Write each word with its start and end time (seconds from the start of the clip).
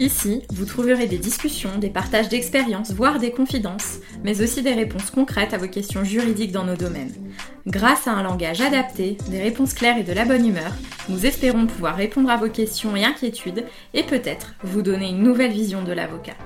Ici, 0.00 0.42
vous 0.50 0.64
trouverez 0.64 1.06
des 1.06 1.18
discussions, 1.18 1.78
des 1.78 1.88
partages 1.88 2.28
d'expériences, 2.28 2.90
voire 2.92 3.20
des 3.20 3.30
confidences, 3.30 4.00
mais 4.24 4.42
aussi 4.42 4.60
des 4.60 4.72
réponses 4.72 5.12
concrètes 5.12 5.54
à 5.54 5.58
vos 5.58 5.68
questions 5.68 6.02
juridiques 6.02 6.50
dans 6.50 6.64
nos 6.64 6.74
domaines. 6.74 7.14
Grâce 7.68 8.08
à 8.08 8.12
un 8.12 8.24
langage 8.24 8.60
adapté, 8.60 9.16
des 9.30 9.40
réponses 9.40 9.72
claires 9.72 9.96
et 9.96 10.02
de 10.02 10.12
la 10.12 10.24
bonne 10.24 10.46
humeur, 10.46 10.72
nous 11.08 11.26
espérons 11.26 11.68
pouvoir 11.68 11.94
répondre 11.94 12.28
à 12.28 12.36
vos 12.36 12.48
questions 12.48 12.96
et 12.96 13.04
inquiétudes 13.04 13.66
et 13.92 14.02
peut-être 14.02 14.54
vous 14.64 14.82
donner 14.82 15.10
une 15.10 15.22
nouvelle 15.22 15.52
vision 15.52 15.84
de 15.84 15.92
l'avocat. 15.92 16.36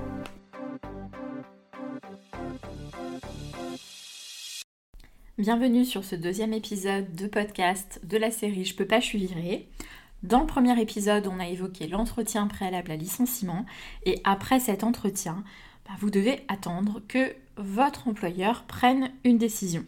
Bienvenue 5.39 5.87
sur 5.87 6.05
ce 6.05 6.17
deuxième 6.17 6.53
épisode 6.53 7.15
de 7.15 7.29
podcast 7.29 8.01
de 8.03 8.19
la 8.19 8.31
série 8.31 8.67
Je 8.67 8.75
peux 8.75 8.85
pas, 8.85 9.01
je 9.01 9.07
suis 9.07 9.19
virée. 9.19 9.69
Dans 10.25 10.41
le 10.41 10.47
premier 10.47 10.81
épisode, 10.81 11.29
on 11.29 11.39
a 11.39 11.47
évoqué 11.47 11.87
l'entretien 11.87 12.49
préalable 12.49 12.91
à 12.91 12.97
licenciement 12.97 13.65
et 14.05 14.21
après 14.25 14.59
cet 14.59 14.83
entretien, 14.83 15.45
bah, 15.87 15.95
vous 16.01 16.11
devez 16.11 16.41
attendre 16.49 17.01
que 17.07 17.33
votre 17.57 18.09
employeur 18.09 18.65
prenne 18.65 19.13
une 19.23 19.39
décision. 19.39 19.85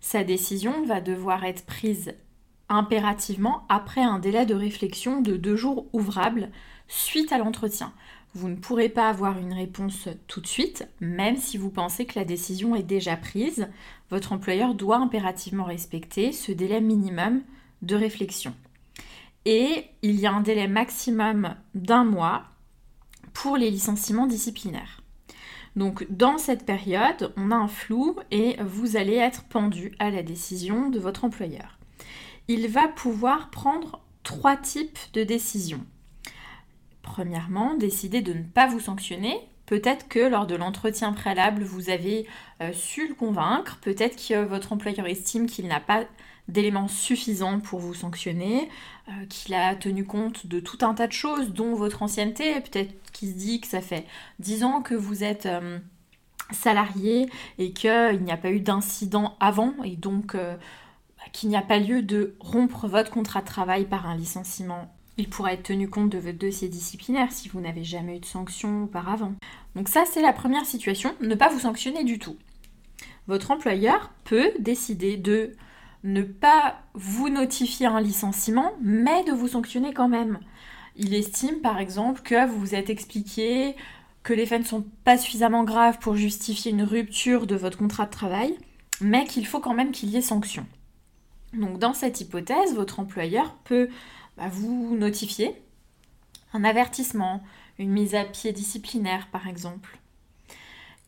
Sa 0.00 0.24
décision 0.24 0.84
va 0.84 1.00
devoir 1.00 1.44
être 1.44 1.64
prise 1.64 2.12
impérativement 2.68 3.64
après 3.68 4.00
un 4.02 4.18
délai 4.18 4.46
de 4.46 4.54
réflexion 4.54 5.20
de 5.20 5.36
deux 5.36 5.54
jours 5.54 5.86
ouvrables 5.92 6.48
suite 6.88 7.30
à 7.30 7.38
l'entretien. 7.38 7.92
Vous 8.34 8.48
ne 8.48 8.56
pourrez 8.56 8.88
pas 8.88 9.08
avoir 9.08 9.38
une 9.38 9.52
réponse 9.52 10.08
tout 10.26 10.40
de 10.40 10.46
suite, 10.48 10.88
même 11.00 11.36
si 11.36 11.56
vous 11.56 11.70
pensez 11.70 12.04
que 12.04 12.18
la 12.18 12.24
décision 12.24 12.74
est 12.74 12.82
déjà 12.82 13.16
prise. 13.16 13.68
Votre 14.10 14.32
employeur 14.32 14.74
doit 14.74 14.96
impérativement 14.96 15.64
respecter 15.64 16.32
ce 16.32 16.50
délai 16.50 16.80
minimum 16.80 17.42
de 17.82 17.94
réflexion. 17.94 18.54
Et 19.44 19.86
il 20.02 20.20
y 20.20 20.26
a 20.26 20.32
un 20.32 20.40
délai 20.40 20.68
maximum 20.68 21.56
d'un 21.74 22.04
mois 22.04 22.44
pour 23.32 23.56
les 23.56 23.70
licenciements 23.70 24.26
disciplinaires. 24.26 25.02
Donc 25.74 26.06
dans 26.10 26.38
cette 26.38 26.66
période, 26.66 27.32
on 27.36 27.50
a 27.50 27.56
un 27.56 27.68
flou 27.68 28.16
et 28.30 28.56
vous 28.62 28.96
allez 28.96 29.14
être 29.14 29.44
pendu 29.44 29.94
à 29.98 30.10
la 30.10 30.22
décision 30.22 30.90
de 30.90 30.98
votre 30.98 31.24
employeur. 31.24 31.78
Il 32.48 32.68
va 32.68 32.88
pouvoir 32.88 33.50
prendre 33.50 34.00
trois 34.22 34.56
types 34.56 34.98
de 35.14 35.24
décisions. 35.24 35.84
Premièrement, 37.02 37.74
décider 37.74 38.20
de 38.20 38.32
ne 38.32 38.42
pas 38.42 38.66
vous 38.66 38.80
sanctionner. 38.80 39.36
Peut-être 39.66 40.08
que 40.08 40.18
lors 40.18 40.46
de 40.46 40.54
l'entretien 40.54 41.12
préalable, 41.12 41.62
vous 41.62 41.88
avez 41.88 42.26
euh, 42.60 42.72
su 42.72 43.08
le 43.08 43.14
convaincre. 43.14 43.78
Peut-être 43.80 44.16
que 44.16 44.44
votre 44.44 44.72
employeur 44.72 45.06
estime 45.06 45.46
qu'il 45.46 45.66
n'a 45.66 45.80
pas 45.80 46.04
d'éléments 46.48 46.88
suffisants 46.88 47.60
pour 47.60 47.80
vous 47.80 47.94
sanctionner, 47.94 48.68
euh, 49.08 49.26
qu'il 49.28 49.54
a 49.54 49.74
tenu 49.74 50.04
compte 50.04 50.46
de 50.46 50.60
tout 50.60 50.78
un 50.82 50.94
tas 50.94 51.06
de 51.06 51.12
choses, 51.12 51.50
dont 51.50 51.74
votre 51.74 52.02
ancienneté. 52.02 52.60
Peut-être 52.60 52.92
qu'il 53.12 53.30
se 53.30 53.34
dit 53.34 53.60
que 53.60 53.66
ça 53.66 53.80
fait 53.80 54.06
10 54.40 54.64
ans 54.64 54.82
que 54.82 54.94
vous 54.94 55.24
êtes 55.24 55.46
euh, 55.46 55.78
salarié 56.50 57.28
et 57.58 57.72
qu'il 57.72 58.20
n'y 58.22 58.32
a 58.32 58.36
pas 58.36 58.50
eu 58.50 58.60
d'incident 58.60 59.36
avant 59.40 59.74
et 59.84 59.96
donc 59.96 60.36
qu'il 61.32 61.48
n'y 61.48 61.56
a 61.56 61.62
pas 61.62 61.78
lieu 61.78 62.02
de 62.02 62.34
rompre 62.40 62.88
votre 62.88 63.10
contrat 63.10 63.40
de 63.40 63.46
travail 63.46 63.86
par 63.86 64.06
un 64.06 64.16
licenciement 64.16 64.92
il 65.18 65.28
pourra 65.28 65.52
être 65.52 65.64
tenu 65.64 65.88
compte 65.88 66.10
de 66.10 66.18
votre 66.18 66.38
dossier 66.38 66.68
disciplinaire 66.68 67.30
si 67.32 67.48
vous 67.48 67.60
n'avez 67.60 67.84
jamais 67.84 68.16
eu 68.16 68.20
de 68.20 68.24
sanction 68.24 68.84
auparavant. 68.84 69.34
Donc 69.76 69.88
ça, 69.88 70.04
c'est 70.10 70.22
la 70.22 70.32
première 70.32 70.66
situation, 70.66 71.14
ne 71.20 71.34
pas 71.34 71.48
vous 71.48 71.60
sanctionner 71.60 72.04
du 72.04 72.18
tout. 72.18 72.36
Votre 73.28 73.50
employeur 73.50 74.10
peut 74.24 74.50
décider 74.58 75.16
de 75.16 75.52
ne 76.04 76.22
pas 76.22 76.82
vous 76.94 77.28
notifier 77.28 77.86
un 77.86 78.00
licenciement, 78.00 78.72
mais 78.80 79.24
de 79.24 79.32
vous 79.32 79.48
sanctionner 79.48 79.94
quand 79.94 80.08
même. 80.08 80.40
Il 80.96 81.14
estime 81.14 81.60
par 81.60 81.78
exemple 81.78 82.22
que 82.22 82.46
vous 82.46 82.58
vous 82.58 82.74
êtes 82.74 82.90
expliqué 82.90 83.76
que 84.22 84.32
les 84.32 84.46
faits 84.46 84.62
ne 84.62 84.66
sont 84.66 84.84
pas 85.04 85.18
suffisamment 85.18 85.64
graves 85.64 85.98
pour 85.98 86.16
justifier 86.16 86.70
une 86.70 86.82
rupture 86.82 87.46
de 87.46 87.56
votre 87.56 87.78
contrat 87.78 88.06
de 88.06 88.10
travail, 88.10 88.56
mais 89.00 89.24
qu'il 89.24 89.46
faut 89.46 89.60
quand 89.60 89.74
même 89.74 89.90
qu'il 89.90 90.10
y 90.10 90.16
ait 90.16 90.22
sanction. 90.22 90.66
Donc 91.52 91.78
dans 91.78 91.94
cette 91.94 92.20
hypothèse, 92.20 92.74
votre 92.74 93.00
employeur 93.00 93.54
peut 93.64 93.88
bah, 94.36 94.48
vous 94.50 94.96
notifiez 94.96 95.54
un 96.52 96.64
avertissement, 96.64 97.42
une 97.78 97.90
mise 97.90 98.14
à 98.14 98.24
pied 98.24 98.52
disciplinaire 98.52 99.28
par 99.32 99.48
exemple. 99.48 99.98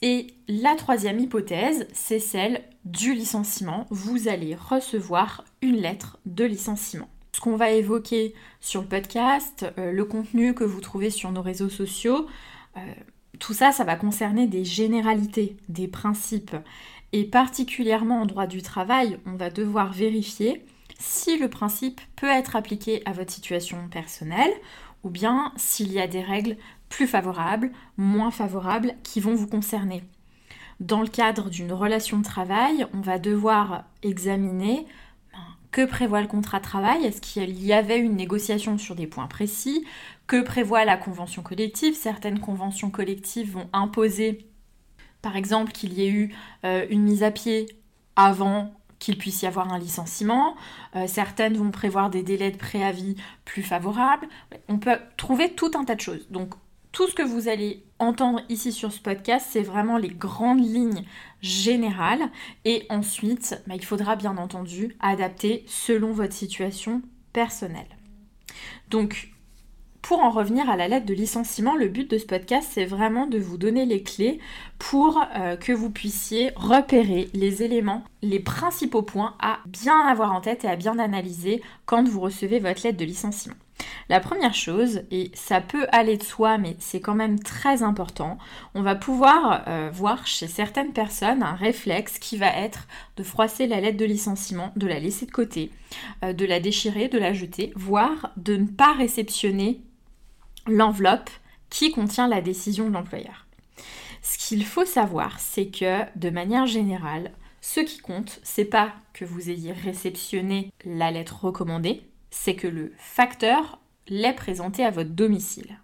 Et 0.06 0.26
la 0.48 0.75
troisième 0.75 1.19
hypothèse, 1.19 1.88
c'est 1.94 2.19
celle 2.19 2.60
du 2.84 3.15
licenciement. 3.15 3.87
Vous 3.88 4.28
allez 4.28 4.54
recevoir 4.54 5.47
une 5.62 5.76
lettre 5.76 6.19
de 6.26 6.44
licenciement. 6.44 7.09
Ce 7.32 7.41
qu'on 7.41 7.56
va 7.56 7.70
évoquer 7.70 8.34
sur 8.60 8.82
le 8.82 8.87
podcast, 8.87 9.64
euh, 9.78 9.93
le 9.93 10.04
contenu 10.04 10.53
que 10.53 10.62
vous 10.62 10.82
trouvez 10.82 11.09
sur 11.09 11.32
nos 11.32 11.41
réseaux 11.41 11.70
sociaux, 11.70 12.26
euh, 12.76 12.81
tout 13.38 13.54
ça, 13.54 13.72
ça 13.72 13.84
va 13.84 13.97
concerner 13.97 14.47
des 14.47 14.66
généralités, 14.66 15.56
des 15.70 15.88
principes. 15.88 16.54
Et 17.12 17.25
particulièrement 17.25 18.20
en 18.20 18.26
droit 18.26 18.47
du 18.47 18.60
travail, 18.60 19.19
on 19.25 19.37
va 19.37 19.48
devoir 19.48 19.91
vérifier 19.94 20.66
si 20.98 21.38
le 21.38 21.48
principe 21.48 22.03
peut 22.14 22.28
être 22.28 22.56
appliqué 22.56 23.00
à 23.06 23.12
votre 23.12 23.32
situation 23.32 23.88
personnelle 23.88 24.53
ou 25.03 25.09
bien 25.09 25.53
s'il 25.56 25.93
y 25.93 26.00
a 26.00 26.06
des 26.06 26.22
règles 26.22 26.56
plus 26.94 27.06
favorables, 27.09 27.72
moins 27.97 28.31
favorables 28.31 28.94
qui 29.03 29.19
vont 29.19 29.34
vous 29.34 29.49
concerner. 29.49 30.05
Dans 30.78 31.00
le 31.00 31.09
cadre 31.09 31.50
d'une 31.50 31.72
relation 31.72 32.19
de 32.19 32.25
travail, 32.25 32.87
on 32.94 33.00
va 33.00 33.19
devoir 33.19 33.84
examiner 34.05 34.87
ben, 35.32 35.38
que 35.72 35.84
prévoit 35.84 36.21
le 36.21 36.28
contrat 36.28 36.59
de 36.59 36.65
travail? 36.65 37.05
Est-ce 37.05 37.21
qu'il 37.21 37.65
y 37.65 37.72
avait 37.72 37.99
une 37.99 38.15
négociation 38.15 38.78
sur 38.78 38.94
des 38.94 39.09
points 39.09 39.27
précis? 39.27 39.84
Que 40.28 40.41
prévoit 40.41 40.84
la 40.84 40.97
convention 40.97 41.43
collective? 41.43 41.97
Certaines 41.97 42.38
conventions 42.38 42.91
collectives 42.91 43.53
vont 43.53 43.69
imposer, 43.72 44.47
par 45.21 45.34
exemple, 45.34 45.72
qu'il 45.72 45.94
y 45.94 46.05
ait 46.05 46.11
eu 46.11 46.32
euh, 46.65 46.87
une 46.91 47.03
mise 47.03 47.25
à 47.25 47.32
pied 47.32 47.66
avant 48.15 48.72
qu'il 49.00 49.19
puisse 49.19 49.43
y 49.43 49.47
avoir 49.47 49.72
un 49.72 49.78
licenciement. 49.78 50.55
Euh, 50.94 51.09
certaines 51.09 51.56
vont 51.56 51.72
prévoir 51.72 52.09
des 52.09 52.22
délais 52.22 52.53
de 52.53 52.56
préavis 52.56 53.16
plus 53.44 53.62
favorables. 53.62 54.28
On 54.69 54.78
peut 54.78 54.97
trouver 55.16 55.53
tout 55.55 55.72
un 55.75 55.84
tas 55.84 55.97
de 55.97 56.00
choses. 56.00 56.28
Donc 56.31 56.55
tout 56.94 57.09
ce 57.09 57.15
que 57.15 57.22
vous 57.22 57.49
allez 57.49 57.82
entendre 57.99 58.41
ici 58.49 58.71
sur 58.71 58.93
ce 58.93 59.00
podcast, 59.00 59.49
c'est 59.50 59.62
vraiment 59.62 59.99
les 59.99 60.10
grandes 60.10 60.65
lignes 60.65 61.05
générales. 61.43 62.31
Et 62.65 62.87
ensuite, 62.88 63.60
bah, 63.66 63.75
il 63.75 63.84
faudra 63.84 64.15
bien 64.15 64.37
entendu 64.37 64.97
adapter 65.00 65.65
selon 65.66 66.12
votre 66.12 66.32
situation 66.32 67.03
personnelle. 67.32 67.99
Donc 68.91 69.31
pour 70.03 70.21
en 70.21 70.31
revenir 70.31 70.71
à 70.71 70.77
la 70.77 70.87
lettre 70.87 71.06
de 71.06 71.15
licenciement, 71.15 71.75
le 71.75 71.88
but 71.88 72.09
de 72.09 72.19
ce 72.19 72.27
podcast, 72.27 72.69
c'est 72.71 72.84
vraiment 72.84 73.26
de 73.26 73.38
vous 73.38 73.59
donner 73.59 73.87
les 73.87 74.03
clés 74.03 74.38
pour 74.78 75.21
euh, 75.34 75.56
que 75.56 75.72
vous 75.72 75.91
puissiez 75.91 76.53
repérer 76.55 77.28
les 77.34 77.62
éléments, 77.65 78.05
les 78.22 78.38
principaux 78.38 79.03
points 79.03 79.34
à 79.41 79.59
bien 79.66 79.99
avoir 79.99 80.32
en 80.32 80.41
tête 80.41 80.65
et 80.65 80.69
à 80.69 80.76
bien 80.76 80.99
analyser 81.00 81.61
quand 81.87 82.06
vous 82.06 82.21
recevez 82.21 82.61
votre 82.61 82.84
lettre 82.84 82.99
de 82.99 83.05
licenciement. 83.05 83.56
La 84.08 84.20
première 84.20 84.54
chose, 84.54 85.02
et 85.10 85.30
ça 85.34 85.60
peut 85.60 85.86
aller 85.90 86.16
de 86.16 86.22
soi, 86.22 86.58
mais 86.58 86.76
c'est 86.78 87.00
quand 87.00 87.14
même 87.14 87.38
très 87.40 87.82
important, 87.82 88.38
on 88.74 88.82
va 88.82 88.94
pouvoir 88.94 89.64
euh, 89.66 89.90
voir 89.92 90.26
chez 90.26 90.46
certaines 90.46 90.92
personnes 90.92 91.42
un 91.42 91.54
réflexe 91.54 92.18
qui 92.18 92.36
va 92.36 92.48
être 92.48 92.86
de 93.16 93.22
froisser 93.22 93.66
la 93.66 93.80
lettre 93.80 93.96
de 93.96 94.04
licenciement, 94.04 94.72
de 94.76 94.86
la 94.86 94.98
laisser 94.98 95.26
de 95.26 95.30
côté, 95.30 95.70
euh, 96.22 96.32
de 96.32 96.44
la 96.44 96.60
déchirer, 96.60 97.08
de 97.08 97.18
la 97.18 97.32
jeter, 97.32 97.72
voire 97.76 98.30
de 98.36 98.56
ne 98.56 98.66
pas 98.66 98.92
réceptionner 98.92 99.80
l'enveloppe 100.66 101.31
qui 101.70 101.90
contient 101.90 102.28
la 102.28 102.40
décision 102.40 102.88
de 102.88 102.94
l'employeur. 102.94 103.46
Ce 104.22 104.38
qu'il 104.38 104.64
faut 104.64 104.87
savoir, 104.87 105.38
c'est 105.40 105.66
que 105.66 106.02
de 106.16 106.31
manière 106.31 106.66
générale, 106.66 107.32
ce 107.60 107.81
qui 107.81 107.99
compte, 107.99 108.40
c'est 108.43 108.64
pas 108.64 108.93
que 109.12 109.25
vous 109.25 109.50
ayez 109.50 109.72
réceptionné 109.72 110.70
la 110.84 111.10
lettre 111.10 111.44
recommandée, 111.44 112.02
c'est 112.34 112.56
que 112.56 112.66
le 112.66 112.92
facteur 112.98 113.78
l'ait 114.08 114.34
présenté 114.34 114.84
à 114.84 114.90
votre 114.90 115.10
domicile. 115.10 115.78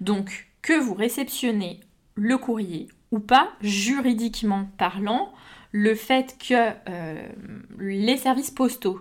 Donc, 0.00 0.48
que 0.60 0.78
vous 0.78 0.92
réceptionnez 0.92 1.80
le 2.14 2.36
courrier 2.36 2.88
ou 3.12 3.20
pas, 3.20 3.52
juridiquement 3.60 4.68
parlant, 4.76 5.32
le 5.70 5.94
fait 5.94 6.36
que 6.38 6.72
euh, 6.88 7.28
les 7.78 8.16
services 8.16 8.50
postaux 8.50 9.00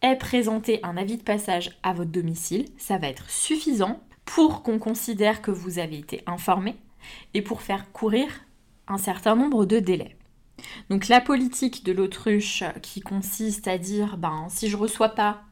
aient 0.00 0.16
présenté 0.16 0.80
un 0.82 0.96
avis 0.96 1.18
de 1.18 1.22
passage 1.22 1.78
à 1.82 1.92
votre 1.92 2.10
domicile, 2.10 2.66
ça 2.78 2.98
va 2.98 3.08
être 3.08 3.28
suffisant 3.28 4.00
pour 4.24 4.62
qu'on 4.62 4.78
considère 4.78 5.42
que 5.42 5.50
vous 5.50 5.78
avez 5.78 5.98
été 5.98 6.22
informé 6.26 6.76
et 7.34 7.42
pour 7.42 7.60
faire 7.60 7.92
courir 7.92 8.26
un 8.88 8.98
certain 8.98 9.36
nombre 9.36 9.66
de 9.66 9.78
délais. 9.78 10.16
Donc 10.88 11.08
la 11.08 11.20
politique 11.20 11.84
de 11.84 11.92
l'autruche 11.92 12.64
qui 12.82 13.00
consiste 13.00 13.68
à 13.68 13.78
dire 13.78 14.16
ben 14.16 14.46
si 14.48 14.68
je 14.68 14.76
reçois 14.76 15.10
pas, 15.10 15.42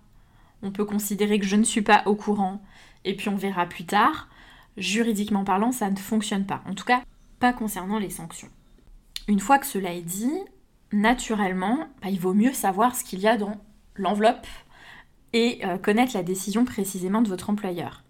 on 0.64 0.72
peut 0.72 0.84
considérer 0.84 1.38
que 1.38 1.46
je 1.46 1.56
ne 1.56 1.62
suis 1.62 1.82
pas 1.82 2.02
au 2.06 2.16
courant 2.16 2.62
et 3.05 3.14
puis 3.14 3.28
on 3.28 3.37
verra 3.37 3.66
plus 3.66 3.84
tard. 3.84 4.28
juridiquement 4.76 5.44
parlant, 5.44 5.70
ça 5.70 5.88
ne 5.90 5.96
fonctionne 5.96 6.46
pas. 6.46 6.62
En 6.66 6.75
tout 6.75 6.84
cas, 6.84 7.02
pas 7.38 7.52
concernant 7.52 7.99
les 7.99 8.11
sanctions. 8.11 8.49
Une 9.28 9.38
fois 9.38 9.58
que 9.58 9.66
cela 9.66 9.93
est 9.93 10.02
dit, 10.02 10.37
naturellement, 10.93 11.87
bah, 12.02 12.08
il 12.11 12.19
vaut 12.19 12.34
mieux 12.34 12.52
savoir 12.52 12.96
ce 12.96 13.05
qu'il 13.05 13.20
y 13.20 13.28
a 13.28 13.37
dans 13.37 13.56
l'enveloppe 13.94 14.46
et 15.32 15.61
euh, 15.64 15.78
connaître 15.78 16.16
la 16.16 16.22
décision 16.22 16.64
précisément 16.64 17.22
de 17.22 17.28
votre 17.28 17.50
employeur. 17.50 18.02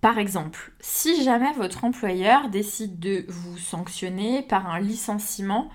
Par 0.00 0.18
exemple, 0.18 0.72
si 0.80 1.22
jamais 1.24 1.52
votre 1.54 1.84
employeur 1.84 2.50
décide 2.50 2.98
de 2.98 3.24
vous 3.28 3.58
sanctionner 3.58 4.42
par 4.42 4.70
un 4.70 4.78
licenciement 4.78 5.70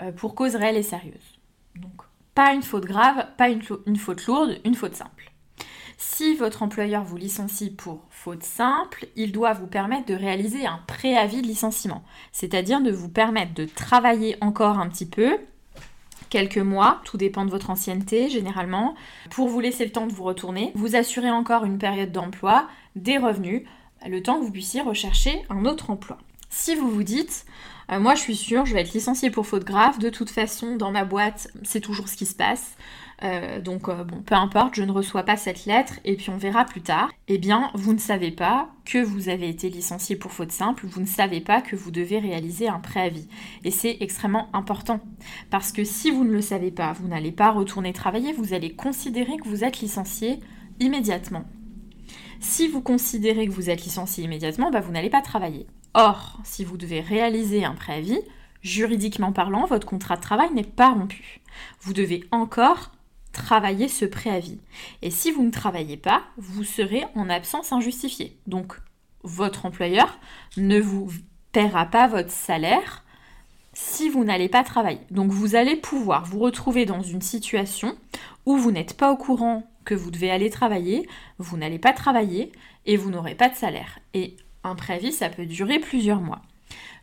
euh, 0.00 0.12
pour 0.12 0.34
cause 0.34 0.56
réelle 0.56 0.76
et 0.76 0.82
sérieuse. 0.82 1.38
Donc, 1.74 2.02
pas 2.34 2.54
une 2.54 2.62
faute 2.62 2.86
grave, 2.86 3.26
pas 3.36 3.48
une, 3.48 3.62
une 3.86 3.96
faute 3.96 4.24
lourde, 4.26 4.58
une 4.64 4.74
faute 4.74 4.94
simple. 4.94 5.32
Si 6.00 6.36
votre 6.36 6.62
employeur 6.62 7.02
vous 7.02 7.16
licencie 7.16 7.70
pour 7.70 8.04
faute 8.08 8.44
simple, 8.44 9.08
il 9.16 9.32
doit 9.32 9.52
vous 9.52 9.66
permettre 9.66 10.06
de 10.06 10.14
réaliser 10.14 10.64
un 10.64 10.78
préavis 10.86 11.42
de 11.42 11.48
licenciement, 11.48 12.04
c'est-à-dire 12.30 12.80
de 12.80 12.92
vous 12.92 13.08
permettre 13.08 13.52
de 13.54 13.64
travailler 13.64 14.36
encore 14.40 14.78
un 14.78 14.88
petit 14.88 15.06
peu, 15.06 15.38
quelques 16.30 16.58
mois, 16.58 17.00
tout 17.04 17.16
dépend 17.16 17.44
de 17.44 17.50
votre 17.50 17.70
ancienneté 17.70 18.30
généralement, 18.30 18.94
pour 19.30 19.48
vous 19.48 19.58
laisser 19.58 19.84
le 19.84 19.90
temps 19.90 20.06
de 20.06 20.12
vous 20.12 20.22
retourner, 20.22 20.70
vous 20.76 20.94
assurer 20.94 21.32
encore 21.32 21.64
une 21.64 21.78
période 21.78 22.12
d'emploi, 22.12 22.68
des 22.94 23.18
revenus, 23.18 23.64
le 24.06 24.22
temps 24.22 24.38
que 24.38 24.44
vous 24.44 24.52
puissiez 24.52 24.80
rechercher 24.80 25.42
un 25.50 25.64
autre 25.64 25.90
emploi. 25.90 26.18
Si 26.48 26.76
vous 26.76 26.88
vous 26.88 27.02
dites, 27.02 27.44
euh, 27.90 27.98
moi 27.98 28.14
je 28.14 28.20
suis 28.20 28.36
sûre, 28.36 28.66
je 28.66 28.72
vais 28.72 28.82
être 28.82 28.92
licenciée 28.92 29.30
pour 29.30 29.46
faute 29.46 29.64
grave, 29.64 29.98
de 29.98 30.10
toute 30.10 30.30
façon 30.30 30.76
dans 30.76 30.92
ma 30.92 31.04
boîte 31.04 31.48
c'est 31.64 31.80
toujours 31.80 32.08
ce 32.08 32.16
qui 32.16 32.24
se 32.24 32.36
passe, 32.36 32.76
euh, 33.24 33.60
donc 33.60 33.88
euh, 33.88 34.04
bon, 34.04 34.22
peu 34.22 34.34
importe, 34.34 34.76
je 34.76 34.82
ne 34.84 34.92
reçois 34.92 35.24
pas 35.24 35.36
cette 35.36 35.66
lettre 35.66 35.94
et 36.04 36.16
puis 36.16 36.30
on 36.30 36.36
verra 36.36 36.64
plus 36.64 36.82
tard. 36.82 37.10
Eh 37.26 37.38
bien, 37.38 37.70
vous 37.74 37.92
ne 37.92 37.98
savez 37.98 38.30
pas 38.30 38.70
que 38.84 38.98
vous 38.98 39.28
avez 39.28 39.48
été 39.48 39.68
licencié 39.70 40.16
pour 40.16 40.32
faute 40.32 40.52
simple, 40.52 40.86
vous 40.86 41.00
ne 41.00 41.06
savez 41.06 41.40
pas 41.40 41.60
que 41.60 41.76
vous 41.76 41.90
devez 41.90 42.18
réaliser 42.18 42.68
un 42.68 42.78
préavis. 42.78 43.28
Et 43.64 43.70
c'est 43.70 43.96
extrêmement 44.00 44.48
important 44.52 45.00
parce 45.50 45.72
que 45.72 45.84
si 45.84 46.10
vous 46.10 46.24
ne 46.24 46.32
le 46.32 46.42
savez 46.42 46.70
pas, 46.70 46.92
vous 46.92 47.08
n'allez 47.08 47.32
pas 47.32 47.50
retourner 47.50 47.92
travailler, 47.92 48.32
vous 48.32 48.54
allez 48.54 48.72
considérer 48.72 49.36
que 49.36 49.48
vous 49.48 49.64
êtes 49.64 49.80
licencié 49.80 50.38
immédiatement. 50.80 51.44
Si 52.40 52.68
vous 52.68 52.80
considérez 52.80 53.48
que 53.48 53.52
vous 53.52 53.68
êtes 53.68 53.82
licencié 53.82 54.24
immédiatement, 54.24 54.70
bah, 54.70 54.80
vous 54.80 54.92
n'allez 54.92 55.10
pas 55.10 55.22
travailler. 55.22 55.66
Or, 55.94 56.38
si 56.44 56.64
vous 56.64 56.76
devez 56.76 57.00
réaliser 57.00 57.64
un 57.64 57.74
préavis, 57.74 58.20
juridiquement 58.62 59.32
parlant, 59.32 59.66
votre 59.66 59.86
contrat 59.86 60.16
de 60.16 60.20
travail 60.20 60.52
n'est 60.54 60.62
pas 60.62 60.90
rompu. 60.90 61.40
Vous 61.80 61.92
devez 61.92 62.24
encore 62.30 62.92
travailler 63.38 63.88
ce 63.88 64.04
préavis. 64.04 64.58
Et 65.02 65.10
si 65.10 65.30
vous 65.30 65.44
ne 65.44 65.50
travaillez 65.50 65.96
pas, 65.96 66.22
vous 66.36 66.64
serez 66.64 67.04
en 67.14 67.30
absence 67.30 67.72
injustifiée. 67.72 68.36
Donc, 68.46 68.74
votre 69.22 69.66
employeur 69.66 70.18
ne 70.56 70.80
vous 70.80 71.10
paiera 71.52 71.86
pas 71.86 72.06
votre 72.06 72.30
salaire 72.30 73.04
si 73.72 74.08
vous 74.08 74.24
n'allez 74.24 74.48
pas 74.48 74.64
travailler. 74.64 75.00
Donc, 75.10 75.30
vous 75.30 75.54
allez 75.54 75.76
pouvoir 75.76 76.26
vous 76.26 76.40
retrouver 76.40 76.84
dans 76.84 77.02
une 77.02 77.22
situation 77.22 77.96
où 78.44 78.56
vous 78.56 78.72
n'êtes 78.72 78.96
pas 78.96 79.12
au 79.12 79.16
courant 79.16 79.64
que 79.84 79.94
vous 79.94 80.10
devez 80.10 80.30
aller 80.30 80.50
travailler, 80.50 81.08
vous 81.38 81.56
n'allez 81.56 81.78
pas 81.78 81.92
travailler 81.92 82.52
et 82.86 82.96
vous 82.96 83.10
n'aurez 83.10 83.34
pas 83.34 83.48
de 83.48 83.54
salaire. 83.54 84.00
Et 84.14 84.36
un 84.64 84.74
préavis, 84.74 85.12
ça 85.12 85.28
peut 85.28 85.46
durer 85.46 85.78
plusieurs 85.78 86.20
mois. 86.20 86.42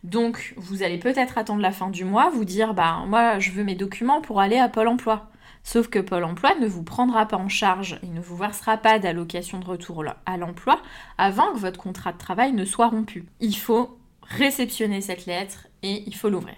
Donc, 0.03 0.53
vous 0.57 0.83
allez 0.83 0.99
peut-être 0.99 1.37
attendre 1.37 1.61
la 1.61 1.71
fin 1.71 1.89
du 1.89 2.05
mois, 2.05 2.29
vous 2.29 2.45
dire, 2.45 2.73
bah, 2.73 3.03
moi, 3.07 3.39
je 3.39 3.51
veux 3.51 3.63
mes 3.63 3.75
documents 3.75 4.21
pour 4.21 4.39
aller 4.39 4.57
à 4.57 4.69
Pôle 4.69 4.87
emploi. 4.87 5.31
Sauf 5.65 5.87
que 5.87 5.97
Pôle 5.97 6.23
emploi 6.23 6.53
ne 6.61 6.67
vous 6.67 6.83
prendra 6.83 7.25
pas 7.25 7.37
en 7.37 7.49
charge, 7.49 7.99
il 8.03 8.13
ne 8.13 8.21
vous 8.21 8.37
versera 8.37 8.77
pas 8.77 8.99
d'allocation 8.99 9.59
de 9.59 9.65
retour 9.65 10.05
à 10.27 10.37
l'emploi 10.37 10.79
avant 11.17 11.51
que 11.53 11.57
votre 11.57 11.79
contrat 11.79 12.13
de 12.13 12.19
travail 12.19 12.53
ne 12.53 12.65
soit 12.65 12.87
rompu. 12.87 13.25
Il 13.39 13.57
faut 13.57 13.97
réceptionner 14.21 15.01
cette 15.01 15.25
lettre 15.25 15.67
et 15.81 16.03
il 16.05 16.15
faut 16.15 16.29
l'ouvrir. 16.29 16.55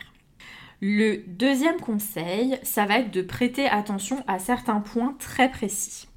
Le 0.81 1.23
deuxième 1.25 1.79
conseil, 1.79 2.59
ça 2.63 2.85
va 2.85 2.99
être 2.99 3.11
de 3.11 3.21
prêter 3.21 3.65
attention 3.67 4.25
à 4.27 4.39
certains 4.39 4.81
points 4.81 5.15
très 5.19 5.49
précis. 5.49 6.09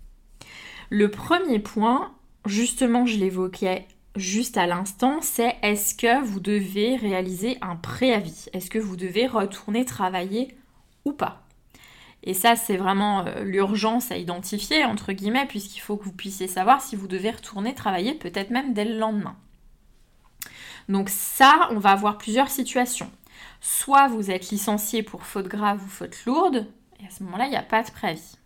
Le 0.90 1.12
premier 1.12 1.60
point, 1.60 2.12
justement 2.44 3.06
je 3.06 3.18
l'évoquais 3.18 3.86
juste 4.16 4.56
à 4.56 4.66
l'instant, 4.66 5.20
c'est 5.22 5.54
est-ce 5.62 5.94
que 5.94 6.24
vous 6.24 6.40
devez 6.40 6.96
réaliser 6.96 7.56
un 7.62 7.76
préavis? 7.76 8.48
Est-ce 8.52 8.68
que 8.68 8.80
vous 8.80 8.96
devez 8.96 9.28
retourner 9.28 9.84
travailler 9.84 10.56
ou 11.04 11.12
pas? 11.12 11.46
Et 12.22 12.34
ça, 12.34 12.54
c'est 12.54 12.76
vraiment 12.76 13.24
euh, 13.26 13.42
l'urgence 13.44 14.10
à 14.10 14.18
identifier, 14.18 14.84
entre 14.84 15.12
guillemets, 15.12 15.46
puisqu'il 15.46 15.80
faut 15.80 15.96
que 15.96 16.04
vous 16.04 16.12
puissiez 16.12 16.48
savoir 16.48 16.82
si 16.82 16.96
vous 16.96 17.08
devez 17.08 17.30
retourner 17.30 17.74
travailler, 17.74 18.14
peut-être 18.14 18.50
même 18.50 18.74
dès 18.74 18.84
le 18.84 18.98
lendemain. 18.98 19.36
Donc 20.88 21.08
ça, 21.08 21.68
on 21.70 21.78
va 21.78 21.92
avoir 21.92 22.18
plusieurs 22.18 22.50
situations. 22.50 23.10
Soit 23.60 24.08
vous 24.08 24.30
êtes 24.30 24.50
licencié 24.50 25.02
pour 25.02 25.24
faute 25.24 25.48
grave 25.48 25.82
ou 25.82 25.88
faute 25.88 26.24
lourde, 26.26 26.66
et 27.00 27.06
à 27.06 27.10
ce 27.10 27.22
moment-là, 27.22 27.46
il 27.46 27.50
n'y 27.50 27.56
a 27.56 27.62
pas 27.62 27.82
de 27.82 27.90
préavis. 27.90 28.36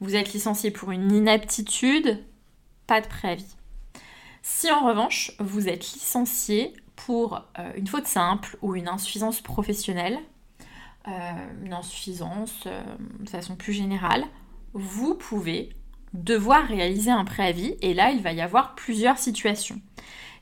Vous 0.00 0.14
êtes 0.14 0.32
licencié 0.32 0.70
pour 0.70 0.90
une 0.90 1.12
inaptitude, 1.12 2.22
pas 2.86 3.00
de 3.00 3.06
préavis. 3.06 3.56
Si 4.42 4.70
en 4.70 4.86
revanche, 4.86 5.32
vous 5.38 5.68
êtes 5.68 5.92
licencié 5.92 6.74
pour 6.96 7.46
euh, 7.58 7.72
une 7.76 7.86
faute 7.86 8.06
simple 8.06 8.58
ou 8.62 8.74
une 8.74 8.88
insuffisance 8.88 9.40
professionnelle, 9.40 10.18
une 11.06 11.72
insuffisance 11.72 12.64
euh, 12.66 12.82
de 13.20 13.28
façon 13.28 13.56
plus 13.56 13.72
générale, 13.72 14.24
vous 14.74 15.14
pouvez 15.14 15.70
devoir 16.12 16.66
réaliser 16.66 17.10
un 17.10 17.24
préavis 17.24 17.76
et 17.80 17.94
là 17.94 18.10
il 18.10 18.20
va 18.22 18.32
y 18.32 18.40
avoir 18.40 18.74
plusieurs 18.74 19.18
situations. 19.18 19.80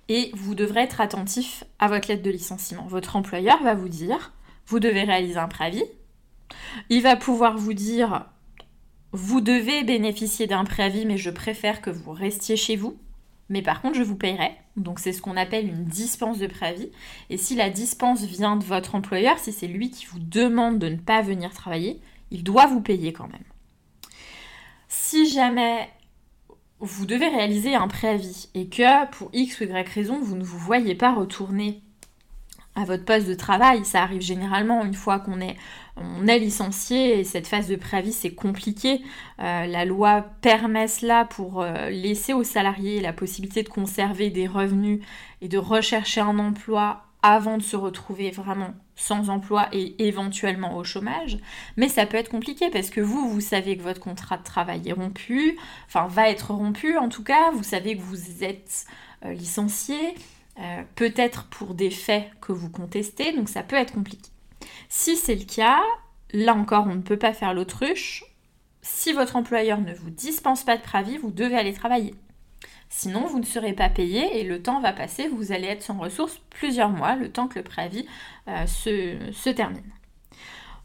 Et 0.08 0.30
vous 0.34 0.54
devrez 0.54 0.80
être 0.80 1.00
attentif 1.00 1.64
à 1.78 1.88
votre 1.88 2.08
lettre 2.08 2.22
de 2.22 2.30
licenciement. 2.30 2.86
Votre 2.86 3.16
employeur 3.16 3.62
va 3.62 3.74
vous 3.74 3.90
dire, 3.90 4.32
vous 4.66 4.80
devez 4.80 5.02
réaliser 5.02 5.38
un 5.38 5.48
préavis. 5.48 5.84
Il 6.88 7.02
va 7.02 7.14
pouvoir 7.14 7.58
vous 7.58 7.74
dire, 7.74 8.26
vous 9.12 9.42
devez 9.42 9.84
bénéficier 9.84 10.46
d'un 10.46 10.64
préavis, 10.64 11.04
mais 11.04 11.18
je 11.18 11.30
préfère 11.30 11.82
que 11.82 11.90
vous 11.90 12.12
restiez 12.12 12.56
chez 12.56 12.76
vous 12.76 12.98
mais 13.48 13.62
par 13.62 13.82
contre 13.82 13.96
je 13.96 14.02
vous 14.02 14.16
payerai. 14.16 14.52
Donc 14.76 14.98
c'est 14.98 15.12
ce 15.12 15.22
qu'on 15.22 15.36
appelle 15.36 15.68
une 15.68 15.84
dispense 15.84 16.38
de 16.38 16.46
préavis. 16.46 16.90
Et 17.30 17.36
si 17.36 17.54
la 17.54 17.70
dispense 17.70 18.22
vient 18.22 18.56
de 18.56 18.64
votre 18.64 18.94
employeur, 18.94 19.38
si 19.38 19.52
c'est 19.52 19.66
lui 19.66 19.90
qui 19.90 20.06
vous 20.06 20.18
demande 20.18 20.78
de 20.78 20.88
ne 20.88 20.96
pas 20.96 21.22
venir 21.22 21.52
travailler, 21.52 22.00
il 22.30 22.44
doit 22.44 22.66
vous 22.66 22.80
payer 22.80 23.12
quand 23.12 23.28
même. 23.28 23.44
Si 24.88 25.28
jamais 25.28 25.88
vous 26.80 27.06
devez 27.06 27.28
réaliser 27.28 27.74
un 27.74 27.88
préavis 27.88 28.48
et 28.54 28.68
que 28.68 29.06
pour 29.10 29.30
X 29.32 29.60
ou 29.60 29.64
Y 29.64 29.88
raison 29.88 30.20
vous 30.20 30.36
ne 30.36 30.44
vous 30.44 30.58
voyez 30.58 30.94
pas 30.94 31.12
retourner 31.12 31.82
à 32.78 32.84
votre 32.84 33.04
poste 33.04 33.26
de 33.26 33.34
travail. 33.34 33.84
Ça 33.84 34.02
arrive 34.02 34.22
généralement 34.22 34.84
une 34.84 34.94
fois 34.94 35.18
qu'on 35.18 35.40
est, 35.40 35.56
licencié 36.38 37.18
et 37.18 37.24
cette 37.24 37.48
phase 37.48 37.68
de 37.68 37.74
préavis 37.74 38.12
c'est 38.12 38.34
compliqué. 38.34 39.02
Euh, 39.40 39.66
la 39.66 39.84
loi 39.84 40.24
permet 40.42 40.86
cela 40.86 41.24
pour 41.24 41.60
euh, 41.60 41.90
laisser 41.90 42.32
aux 42.32 42.44
salariés 42.44 43.00
la 43.00 43.12
possibilité 43.12 43.64
de 43.64 43.68
conserver 43.68 44.30
des 44.30 44.46
revenus 44.46 45.00
et 45.42 45.48
de 45.48 45.58
rechercher 45.58 46.20
un 46.20 46.38
emploi 46.38 47.02
avant 47.22 47.58
de 47.58 47.62
se 47.62 47.74
retrouver 47.74 48.30
vraiment 48.30 48.74
sans 48.94 49.28
emploi 49.28 49.68
et 49.72 50.06
éventuellement 50.06 50.76
au 50.76 50.84
chômage. 50.84 51.38
Mais 51.76 51.88
ça 51.88 52.06
peut 52.06 52.16
être 52.16 52.30
compliqué 52.30 52.70
parce 52.70 52.90
que 52.90 53.00
vous, 53.00 53.28
vous 53.28 53.40
savez 53.40 53.76
que 53.76 53.82
votre 53.82 54.00
contrat 54.00 54.38
de 54.38 54.44
travail 54.44 54.88
est 54.88 54.92
rompu, 54.92 55.58
enfin 55.86 56.06
va 56.06 56.28
être 56.30 56.52
rompu 56.52 56.96
en 56.96 57.08
tout 57.08 57.24
cas, 57.24 57.50
vous 57.50 57.64
savez 57.64 57.96
que 57.96 58.02
vous 58.02 58.44
êtes 58.44 58.86
euh, 59.24 59.32
licencié, 59.32 60.14
euh, 60.58 60.82
peut-être 60.96 61.44
pour 61.44 61.74
des 61.74 61.90
faits 61.90 62.30
que 62.40 62.52
vous 62.52 62.70
contestez, 62.70 63.32
donc 63.32 63.48
ça 63.48 63.62
peut 63.62 63.76
être 63.76 63.94
compliqué. 63.94 64.30
Si 64.88 65.16
c'est 65.16 65.36
le 65.36 65.44
cas, 65.44 65.80
là 66.32 66.54
encore, 66.54 66.86
on 66.88 66.94
ne 66.96 67.02
peut 67.02 67.18
pas 67.18 67.32
faire 67.32 67.54
l'autruche. 67.54 68.24
Si 68.82 69.12
votre 69.12 69.36
employeur 69.36 69.80
ne 69.80 69.94
vous 69.94 70.10
dispense 70.10 70.64
pas 70.64 70.76
de 70.76 70.82
préavis, 70.82 71.18
vous 71.18 71.30
devez 71.30 71.56
aller 71.56 71.72
travailler. 71.72 72.14
Sinon, 72.88 73.26
vous 73.26 73.38
ne 73.38 73.44
serez 73.44 73.74
pas 73.74 73.90
payé 73.90 74.40
et 74.40 74.44
le 74.44 74.62
temps 74.62 74.80
va 74.80 74.92
passer, 74.92 75.28
vous 75.28 75.52
allez 75.52 75.66
être 75.66 75.82
sans 75.82 75.98
ressources 75.98 76.40
plusieurs 76.50 76.90
mois, 76.90 77.16
le 77.16 77.30
temps 77.30 77.46
que 77.46 77.58
le 77.58 77.64
préavis 77.64 78.06
euh, 78.48 78.66
se, 78.66 79.16
se 79.32 79.50
termine. 79.50 79.82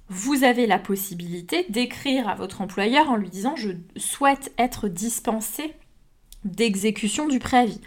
Vous 0.10 0.44
avez 0.44 0.68
la 0.68 0.80
possibilité 0.80 1.66
d'écrire 1.70 2.28
à 2.28 2.36
votre 2.36 2.62
employeur 2.62 3.10
en 3.10 3.16
lui 3.16 3.30
disant 3.30 3.56
je 3.56 3.72
souhaite 3.96 4.54
être 4.58 4.90
dispensé 4.90 5.74
d'exécution 6.44 7.28
du 7.28 7.40
préavis. 7.40 7.80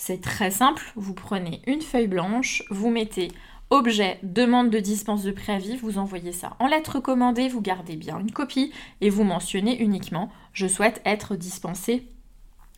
C'est 0.00 0.20
très 0.20 0.52
simple, 0.52 0.92
vous 0.94 1.12
prenez 1.12 1.60
une 1.66 1.82
feuille 1.82 2.06
blanche, 2.06 2.62
vous 2.70 2.88
mettez 2.88 3.32
objet, 3.68 4.20
demande 4.22 4.70
de 4.70 4.78
dispense 4.78 5.24
de 5.24 5.32
préavis, 5.32 5.76
vous 5.76 5.98
envoyez 5.98 6.32
ça 6.32 6.56
en 6.60 6.68
lettre 6.68 7.00
commandée, 7.00 7.48
vous 7.48 7.60
gardez 7.60 7.96
bien 7.96 8.20
une 8.20 8.30
copie 8.30 8.72
et 9.00 9.10
vous 9.10 9.24
mentionnez 9.24 9.82
uniquement 9.82 10.30
je 10.52 10.68
souhaite 10.68 11.02
être 11.04 11.34
dispensé 11.34 12.08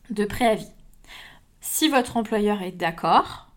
de 0.09 0.25
préavis. 0.25 0.73
Si 1.61 1.89
votre 1.89 2.17
employeur 2.17 2.63
est 2.63 2.73
d'accord, 2.73 3.51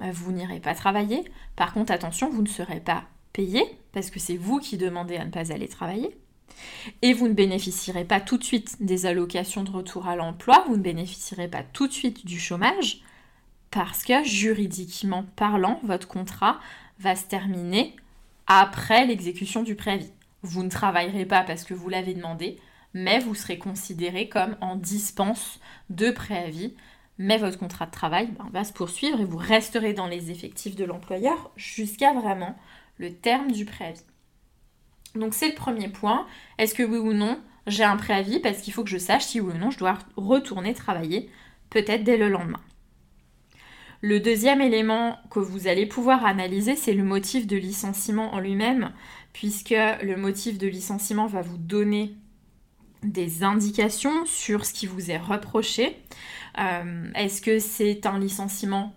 euh, 0.00 0.10
vous 0.10 0.32
n'irez 0.32 0.58
pas 0.58 0.74
travailler. 0.74 1.30
Par 1.56 1.74
contre, 1.74 1.92
attention, 1.92 2.30
vous 2.30 2.42
ne 2.42 2.48
serez 2.48 2.80
pas 2.80 3.04
payé 3.34 3.62
parce 3.92 4.10
que 4.10 4.18
c'est 4.18 4.38
vous 4.38 4.60
qui 4.60 4.78
demandez 4.78 5.18
à 5.18 5.26
ne 5.26 5.30
pas 5.30 5.52
aller 5.52 5.68
travailler. 5.68 6.18
Et 7.02 7.12
vous 7.12 7.28
ne 7.28 7.34
bénéficierez 7.34 8.04
pas 8.04 8.20
tout 8.20 8.38
de 8.38 8.44
suite 8.44 8.76
des 8.80 9.06
allocations 9.06 9.64
de 9.64 9.70
retour 9.70 10.06
à 10.08 10.16
l'emploi, 10.16 10.64
vous 10.68 10.76
ne 10.76 10.82
bénéficierez 10.82 11.48
pas 11.48 11.62
tout 11.62 11.86
de 11.86 11.92
suite 11.92 12.26
du 12.26 12.38
chômage, 12.38 13.02
parce 13.70 14.04
que 14.04 14.24
juridiquement 14.24 15.24
parlant, 15.36 15.80
votre 15.82 16.08
contrat 16.08 16.58
va 16.98 17.14
se 17.14 17.26
terminer 17.26 17.94
après 18.46 19.06
l'exécution 19.06 19.62
du 19.62 19.74
préavis. 19.74 20.10
Vous 20.42 20.62
ne 20.62 20.70
travaillerez 20.70 21.26
pas 21.26 21.42
parce 21.42 21.64
que 21.64 21.74
vous 21.74 21.88
l'avez 21.88 22.14
demandé, 22.14 22.58
mais 22.94 23.18
vous 23.18 23.34
serez 23.34 23.58
considéré 23.58 24.28
comme 24.28 24.56
en 24.60 24.76
dispense 24.76 25.60
de 25.90 26.10
préavis. 26.10 26.74
Mais 27.18 27.38
votre 27.38 27.58
contrat 27.58 27.86
de 27.86 27.90
travail 27.90 28.28
ben, 28.38 28.48
va 28.52 28.62
se 28.64 28.72
poursuivre 28.72 29.20
et 29.20 29.24
vous 29.24 29.38
resterez 29.38 29.92
dans 29.92 30.06
les 30.06 30.30
effectifs 30.30 30.76
de 30.76 30.84
l'employeur 30.84 31.50
jusqu'à 31.56 32.12
vraiment 32.12 32.56
le 32.98 33.12
terme 33.12 33.50
du 33.50 33.64
préavis. 33.64 34.04
Donc 35.14 35.34
c'est 35.34 35.48
le 35.48 35.54
premier 35.54 35.88
point. 35.88 36.26
Est-ce 36.58 36.74
que 36.74 36.82
oui 36.82 36.98
ou 36.98 37.12
non 37.12 37.40
j'ai 37.66 37.84
un 37.84 37.96
préavis? 37.96 38.40
Parce 38.40 38.60
qu'il 38.60 38.72
faut 38.72 38.84
que 38.84 38.90
je 38.90 38.98
sache 38.98 39.24
si 39.24 39.40
oui 39.40 39.52
ou 39.54 39.58
non 39.58 39.70
je 39.70 39.78
dois 39.78 39.98
retourner 40.16 40.74
travailler 40.74 41.30
peut-être 41.70 42.04
dès 42.04 42.16
le 42.16 42.28
lendemain. 42.28 42.60
Le 44.00 44.20
deuxième 44.20 44.60
élément 44.60 45.18
que 45.28 45.40
vous 45.40 45.66
allez 45.66 45.84
pouvoir 45.84 46.24
analyser, 46.24 46.76
c'est 46.76 46.94
le 46.94 47.02
motif 47.02 47.48
de 47.48 47.56
licenciement 47.56 48.32
en 48.32 48.38
lui-même, 48.38 48.92
puisque 49.32 49.70
le 49.70 50.14
motif 50.16 50.56
de 50.56 50.68
licenciement 50.68 51.26
va 51.26 51.42
vous 51.42 51.58
donner 51.58 52.14
des 53.02 53.42
indications 53.42 54.24
sur 54.24 54.64
ce 54.64 54.72
qui 54.72 54.86
vous 54.86 55.10
est 55.10 55.18
reproché. 55.18 55.96
Euh, 56.58 57.10
est-ce 57.16 57.42
que 57.42 57.58
c'est 57.58 58.06
un 58.06 58.20
licenciement 58.20 58.94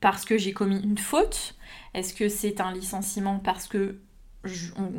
parce 0.00 0.24
que 0.24 0.38
j'ai 0.38 0.52
commis 0.52 0.80
une 0.82 0.98
faute? 0.98 1.56
Est-ce 1.92 2.14
que 2.14 2.28
c'est 2.28 2.60
un 2.60 2.72
licenciement 2.72 3.40
parce 3.40 3.66
que 3.66 3.98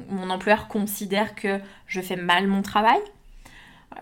mon 0.09 0.29
employeur 0.29 0.67
considère 0.67 1.35
que 1.35 1.59
je 1.87 2.01
fais 2.01 2.15
mal 2.15 2.47
mon 2.47 2.61
travail 2.61 2.99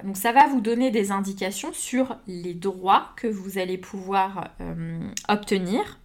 donc 0.03 0.17
ça 0.17 0.31
va 0.31 0.47
vous 0.47 0.61
donner 0.61 0.91
des 0.91 1.11
indications 1.11 1.71
sur 1.73 2.17
les 2.27 2.53
droits 2.53 3.11
que 3.15 3.27
vous 3.27 3.57
allez 3.57 3.77
pouvoir 3.77 4.49
euh, 4.59 4.99
obtenir. 5.29 5.99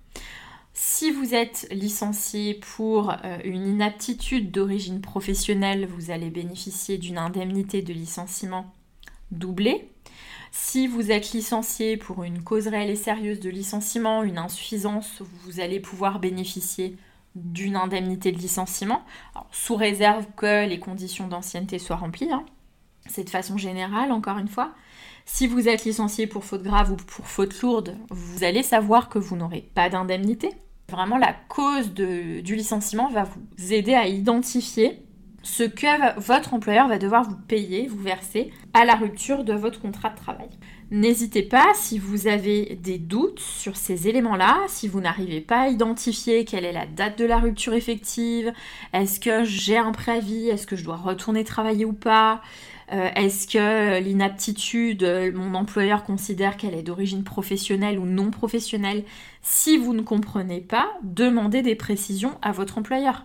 Si 0.75 1.11
vous 1.11 1.35
êtes 1.35 1.67
licencié 1.73 2.55
pour 2.55 3.11
euh, 3.11 3.39
une 3.45 3.67
inaptitude 3.67 4.51
d'origine 4.51 5.01
professionnelle, 5.01 5.87
vous 5.87 6.11
allez 6.11 6.31
bénéficier 6.31 6.99
d'une 6.99 7.19
indemnité 7.19 7.83
de 7.83 7.93
licenciement 7.93 8.73
doublée. 9.33 9.91
Si 10.53 10.87
vous 10.87 11.11
êtes 11.11 11.33
licencié 11.33 11.97
pour 11.97 12.25
une 12.25 12.43
cause 12.43 12.69
réelle 12.69 12.91
et 12.91 12.97
sérieuse 12.97 13.41
de 13.41 13.51
licenciement, 13.51 14.23
une 14.23 14.39
insuffisance, 14.39 15.23
vous 15.45 15.61
allez 15.61 15.81
pouvoir 15.81 16.21
bénéficier 16.21 16.97
d'une 17.35 17.77
indemnité 17.77 18.33
de 18.33 18.39
licenciement, 18.39 19.03
sous 19.53 19.77
réserve 19.77 20.27
que 20.37 20.67
les 20.67 20.79
conditions 20.79 21.29
d'ancienneté 21.29 21.79
soient 21.79 21.97
remplies. 21.97 22.33
Hein. 22.33 22.45
C'est 23.07 23.25
de 23.25 23.31
façon 23.31 23.57
générale, 23.57 24.13
encore 24.13 24.39
une 24.39 24.49
fois. 24.49 24.73
Si 25.25 25.47
vous 25.47 25.69
êtes 25.69 25.85
licencié 25.85 26.27
pour 26.27 26.45
faute 26.45 26.63
grave 26.63 26.93
ou 26.93 26.97
pour 26.97 27.27
faute 27.27 27.61
lourde, 27.61 27.97
vous 28.11 28.45
allez 28.45 28.63
savoir 28.63 29.09
que 29.09 29.19
vous 29.19 29.37
n'aurez 29.37 29.61
pas 29.75 29.89
d'indemnité. 29.91 30.51
Vraiment, 30.91 31.19
la 31.19 31.35
cause 31.49 31.93
du 31.93 32.55
licenciement 32.55 33.11
va 33.11 33.25
vous 33.25 33.73
aider 33.73 33.95
à 33.95 34.07
identifier 34.09 35.03
ce 35.43 35.63
que 35.63 36.19
votre 36.21 36.55
employeur 36.55 36.89
va 36.89 36.99
devoir 36.99 37.25
vous 37.25 37.37
payer, 37.37 37.87
vous 37.87 38.03
verser 38.03 38.53
à 38.75 38.85
la 38.85 38.95
rupture 38.95 39.45
de 39.45 39.53
votre 39.53 39.81
contrat 39.81 40.11
de 40.11 40.17
travail. 40.17 40.49
N'hésitez 40.91 41.43
pas, 41.43 41.67
si 41.75 41.99
vous 41.99 42.29
avez 42.29 42.79
des 42.83 42.97
doutes 42.97 43.41
sur 43.41 43.77
ces 43.77 44.09
éléments-là, 44.09 44.57
si 44.69 44.89
vous 44.89 45.03
n'arrivez 45.03 45.43
pas 45.43 45.63
à 45.63 45.69
identifier 45.69 46.47
quelle 46.47 46.65
est 46.65 46.73
la 46.73 46.87
date 46.87 47.19
de 47.19 47.27
la 47.27 47.37
rupture 47.37 47.75
effective, 47.75 48.55
est-ce 48.95 49.21
que 49.21 49.45
j'ai 49.45 49.77
un 49.77 49.93
préavis, 49.93 50.49
est-ce 50.49 50.67
que 50.67 50.77
je 50.77 50.85
dois 50.85 50.97
retourner 50.97 51.45
travailler 51.45 51.85
ou 51.85 51.93
pas, 51.93 52.41
euh, 52.93 53.11
est-ce 53.17 53.47
que 53.47 54.01
l'inaptitude, 54.01 55.03
euh, 55.03 55.31
mon 55.31 55.55
employeur 55.55 56.05
considère 56.05 56.57
qu'elle 56.57 56.75
est 56.75 56.83
d'origine 56.83 57.23
professionnelle 57.23 57.99
ou 57.99 58.07
non 58.07 58.31
professionnelle 58.31 59.05
Si 59.43 59.77
vous 59.77 59.93
ne 59.93 60.01
comprenez 60.01 60.63
pas, 60.63 60.89
demandez 61.03 61.61
des 61.61 61.75
précisions 61.75 62.39
à 62.41 62.53
votre 62.53 62.79
employeur. 62.79 63.25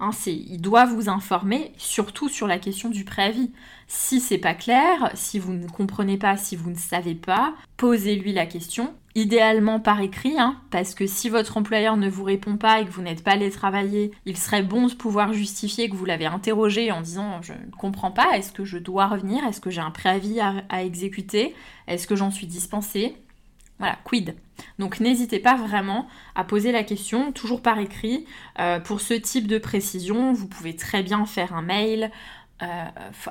Hein, 0.00 0.10
il 0.26 0.60
doit 0.62 0.86
vous 0.86 1.10
informer, 1.10 1.72
surtout 1.76 2.30
sur 2.30 2.46
la 2.46 2.58
question 2.58 2.88
du 2.88 3.04
préavis. 3.04 3.52
Si 3.86 4.18
c'est 4.18 4.38
pas 4.38 4.54
clair, 4.54 5.10
si 5.12 5.38
vous 5.38 5.52
ne 5.52 5.68
comprenez 5.68 6.16
pas, 6.16 6.38
si 6.38 6.56
vous 6.56 6.70
ne 6.70 6.76
savez 6.76 7.14
pas, 7.14 7.54
posez-lui 7.76 8.32
la 8.32 8.46
question, 8.46 8.94
idéalement 9.14 9.78
par 9.78 10.00
écrit, 10.00 10.38
hein, 10.38 10.58
parce 10.70 10.94
que 10.94 11.06
si 11.06 11.28
votre 11.28 11.58
employeur 11.58 11.98
ne 11.98 12.08
vous 12.08 12.24
répond 12.24 12.56
pas 12.56 12.80
et 12.80 12.86
que 12.86 12.90
vous 12.90 13.02
n'êtes 13.02 13.22
pas 13.22 13.32
allé 13.32 13.50
travailler, 13.50 14.10
il 14.24 14.38
serait 14.38 14.62
bon 14.62 14.86
de 14.86 14.94
pouvoir 14.94 15.34
justifier 15.34 15.90
que 15.90 15.96
vous 15.96 16.06
l'avez 16.06 16.26
interrogé 16.26 16.90
en 16.92 17.02
disant 17.02 17.42
je 17.42 17.52
ne 17.52 17.70
comprends 17.78 18.12
pas, 18.12 18.38
est-ce 18.38 18.52
que 18.52 18.64
je 18.64 18.78
dois 18.78 19.06
revenir, 19.06 19.44
est-ce 19.44 19.60
que 19.60 19.70
j'ai 19.70 19.82
un 19.82 19.90
préavis 19.90 20.40
à 20.40 20.82
exécuter, 20.82 21.54
est-ce 21.88 22.06
que 22.06 22.16
j'en 22.16 22.30
suis 22.30 22.46
dispensée? 22.46 23.16
Voilà, 23.78 23.98
quid? 24.04 24.34
Donc 24.80 24.98
n'hésitez 24.98 25.40
pas 25.40 25.56
vraiment 25.56 26.08
à 26.34 26.42
poser 26.42 26.72
la 26.72 26.82
question, 26.82 27.32
toujours 27.32 27.60
par 27.60 27.78
écrit. 27.78 28.24
Euh, 28.58 28.80
pour 28.80 29.02
ce 29.02 29.12
type 29.12 29.46
de 29.46 29.58
précision, 29.58 30.32
vous 30.32 30.48
pouvez 30.48 30.74
très 30.74 31.02
bien 31.02 31.26
faire 31.26 31.54
un 31.54 31.60
mail, 31.60 32.10
euh, 32.62 32.84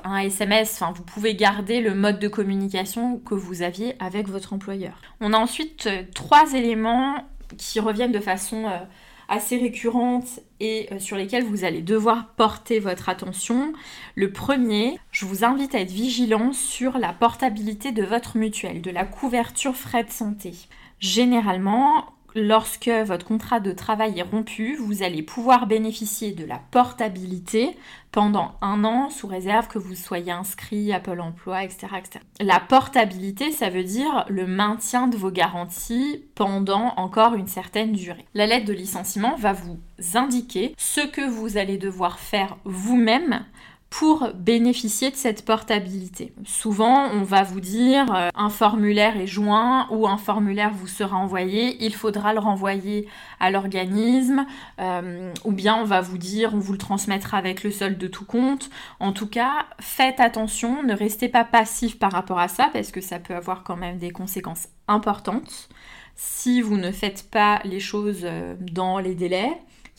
un 0.04 0.18
SMS, 0.18 0.80
enfin 0.80 0.92
vous 0.92 1.02
pouvez 1.02 1.34
garder 1.34 1.80
le 1.80 1.92
mode 1.92 2.20
de 2.20 2.28
communication 2.28 3.18
que 3.18 3.34
vous 3.34 3.62
aviez 3.62 3.96
avec 3.98 4.28
votre 4.28 4.52
employeur. 4.52 5.00
On 5.20 5.32
a 5.32 5.38
ensuite 5.38 5.88
euh, 5.88 6.04
trois 6.14 6.52
éléments 6.52 7.16
qui 7.58 7.80
reviennent 7.80 8.12
de 8.12 8.20
façon 8.20 8.70
assez 9.28 9.58
récurrentes 9.58 10.38
et 10.60 10.88
sur 11.00 11.16
lesquelles 11.16 11.42
vous 11.42 11.64
allez 11.64 11.82
devoir 11.82 12.28
porter 12.36 12.78
votre 12.78 13.08
attention. 13.08 13.72
Le 14.14 14.30
premier, 14.30 15.00
je 15.10 15.26
vous 15.26 15.44
invite 15.44 15.74
à 15.74 15.80
être 15.80 15.90
vigilant 15.90 16.52
sur 16.52 16.96
la 16.96 17.12
portabilité 17.12 17.90
de 17.90 18.04
votre 18.04 18.36
mutuelle, 18.36 18.82
de 18.82 18.90
la 18.92 19.04
couverture 19.04 19.74
frais 19.74 20.04
de 20.04 20.10
santé. 20.10 20.52
Généralement, 21.00 22.04
lorsque 22.34 22.88
votre 22.88 23.26
contrat 23.26 23.60
de 23.60 23.72
travail 23.72 24.18
est 24.18 24.22
rompu, 24.22 24.76
vous 24.76 25.02
allez 25.02 25.22
pouvoir 25.22 25.66
bénéficier 25.66 26.32
de 26.32 26.44
la 26.44 26.60
portabilité 26.70 27.76
pendant 28.12 28.52
un 28.60 28.84
an 28.84 29.08
sous 29.08 29.26
réserve 29.26 29.68
que 29.68 29.78
vous 29.78 29.94
soyez 29.94 30.32
inscrit 30.32 30.92
à 30.92 31.00
Pôle 31.00 31.20
emploi, 31.20 31.64
etc., 31.64 31.86
La 32.40 32.60
portabilité, 32.60 33.52
ça 33.52 33.70
veut 33.70 33.84
dire 33.84 34.24
le 34.28 34.46
maintien 34.46 35.06
de 35.06 35.16
vos 35.16 35.30
garanties 35.30 36.24
pendant 36.34 36.94
encore 36.96 37.34
une 37.34 37.46
certaine 37.46 37.92
durée. 37.92 38.26
La 38.34 38.46
lettre 38.46 38.66
de 38.66 38.72
licenciement 38.72 39.36
va 39.36 39.52
vous 39.52 39.78
indiquer 40.14 40.74
ce 40.76 41.00
que 41.00 41.26
vous 41.26 41.56
allez 41.56 41.78
devoir 41.78 42.18
faire 42.18 42.56
vous-même 42.64 43.44
pour 43.90 44.28
bénéficier 44.34 45.10
de 45.10 45.16
cette 45.16 45.44
portabilité. 45.44 46.32
Souvent, 46.44 47.08
on 47.12 47.22
va 47.22 47.42
vous 47.42 47.60
dire 47.60 48.14
euh, 48.14 48.28
un 48.36 48.48
formulaire 48.48 49.20
est 49.20 49.26
joint 49.26 49.88
ou 49.90 50.06
un 50.06 50.16
formulaire 50.16 50.70
vous 50.72 50.86
sera 50.86 51.16
envoyé, 51.16 51.76
il 51.84 51.92
faudra 51.94 52.32
le 52.32 52.38
renvoyer 52.38 53.08
à 53.40 53.50
l'organisme, 53.50 54.46
euh, 54.80 55.32
ou 55.44 55.50
bien 55.50 55.76
on 55.76 55.84
va 55.84 56.00
vous 56.00 56.18
dire 56.18 56.54
on 56.54 56.60
vous 56.60 56.72
le 56.72 56.78
transmettra 56.78 57.36
avec 57.36 57.64
le 57.64 57.72
solde 57.72 57.98
de 57.98 58.06
tout 58.06 58.24
compte. 58.24 58.70
En 59.00 59.12
tout 59.12 59.26
cas, 59.26 59.66
faites 59.80 60.20
attention, 60.20 60.84
ne 60.84 60.94
restez 60.94 61.28
pas 61.28 61.44
passif 61.44 61.98
par 61.98 62.12
rapport 62.12 62.38
à 62.38 62.46
ça 62.46 62.70
parce 62.72 62.92
que 62.92 63.00
ça 63.00 63.18
peut 63.18 63.34
avoir 63.34 63.64
quand 63.64 63.76
même 63.76 63.98
des 63.98 64.12
conséquences 64.12 64.68
importantes 64.86 65.68
si 66.14 66.60
vous 66.60 66.76
ne 66.76 66.92
faites 66.92 67.28
pas 67.30 67.60
les 67.64 67.80
choses 67.80 68.20
euh, 68.24 68.54
dans 68.60 68.98
les 68.98 69.14
délais 69.14 69.50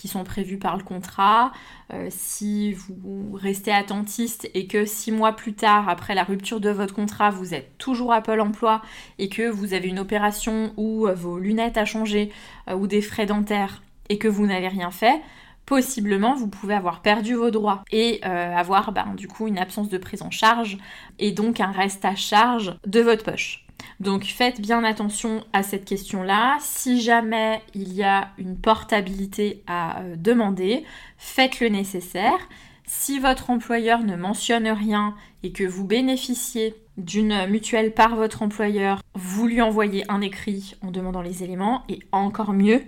sont 0.07 0.23
prévus 0.23 0.57
par 0.57 0.77
le 0.77 0.83
contrat. 0.83 1.51
Euh, 1.93 2.07
si 2.09 2.73
vous 2.73 3.33
restez 3.33 3.71
attentiste 3.71 4.49
et 4.53 4.67
que 4.67 4.85
six 4.85 5.11
mois 5.11 5.33
plus 5.33 5.53
tard, 5.53 5.89
après 5.89 6.15
la 6.15 6.23
rupture 6.23 6.59
de 6.59 6.69
votre 6.69 6.93
contrat, 6.93 7.29
vous 7.29 7.53
êtes 7.53 7.77
toujours 7.77 8.13
à 8.13 8.21
Pôle 8.21 8.41
emploi 8.41 8.81
et 9.19 9.29
que 9.29 9.49
vous 9.49 9.73
avez 9.73 9.87
une 9.87 9.99
opération 9.99 10.73
où 10.77 11.07
euh, 11.07 11.13
vos 11.13 11.37
lunettes 11.37 11.77
a 11.77 11.85
changé 11.85 12.31
euh, 12.69 12.75
ou 12.75 12.87
des 12.87 13.01
frais 13.01 13.25
dentaires 13.25 13.83
et 14.09 14.17
que 14.17 14.27
vous 14.27 14.45
n'avez 14.45 14.67
rien 14.67 14.91
fait, 14.91 15.21
possiblement 15.65 16.35
vous 16.35 16.47
pouvez 16.47 16.73
avoir 16.73 17.01
perdu 17.01 17.35
vos 17.35 17.49
droits 17.49 17.83
et 17.91 18.21
avoir 18.23 18.91
ben, 18.91 19.13
du 19.15 19.29
coup 19.29 19.47
une 19.47 19.57
absence 19.57 19.87
de 19.87 19.97
prise 19.97 20.21
en 20.21 20.31
charge 20.31 20.77
et 21.17 21.31
donc 21.31 21.61
un 21.61 21.71
reste 21.71 22.03
à 22.03 22.15
charge 22.15 22.75
de 22.85 22.99
votre 22.99 23.23
poche. 23.23 23.60
Donc 23.99 24.23
faites 24.23 24.61
bien 24.61 24.83
attention 24.83 25.43
à 25.53 25.63
cette 25.63 25.85
question-là. 25.85 26.57
Si 26.59 27.01
jamais 27.01 27.61
il 27.73 27.93
y 27.93 28.03
a 28.03 28.29
une 28.37 28.57
portabilité 28.57 29.63
à 29.67 30.01
euh, 30.01 30.15
demander, 30.17 30.83
faites 31.17 31.59
le 31.59 31.69
nécessaire. 31.69 32.37
Si 32.85 33.19
votre 33.19 33.49
employeur 33.49 34.03
ne 34.03 34.15
mentionne 34.15 34.67
rien 34.67 35.15
et 35.43 35.51
que 35.51 35.63
vous 35.63 35.85
bénéficiez 35.85 36.75
d'une 36.97 37.47
mutuelle 37.47 37.93
par 37.93 38.15
votre 38.15 38.41
employeur, 38.41 39.01
vous 39.13 39.47
lui 39.47 39.61
envoyez 39.61 40.03
un 40.11 40.21
écrit 40.21 40.75
en 40.81 40.91
demandant 40.91 41.21
les 41.21 41.43
éléments 41.43 41.83
et 41.87 41.99
encore 42.11 42.53
mieux, 42.53 42.83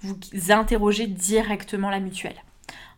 vous 0.00 0.16
interrogez 0.50 1.06
directement 1.06 1.90
la 1.90 1.98
mutuelle. 1.98 2.40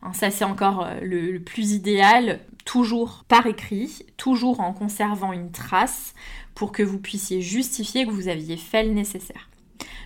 Hein, 0.02 0.12
ça 0.12 0.30
c'est 0.30 0.44
encore 0.44 0.84
euh, 0.84 1.00
le, 1.02 1.38
plus 1.38 1.72
idéal, 1.72 2.40
toujours 2.64 3.24
par 3.28 3.46
écrit, 3.46 4.06
toujours 4.16 4.60
en 4.60 4.72
conservant 4.72 5.32
une 5.32 5.50
trace 5.50 6.14
pour 6.54 6.72
que 6.72 6.82
vous 6.82 6.98
puissiez 6.98 7.40
justifier 7.40 8.06
que 8.06 8.10
vous 8.10 8.28
aviez 8.28 8.56
fait 8.56 8.84
le 8.84 8.92
nécessaire. 8.92 9.48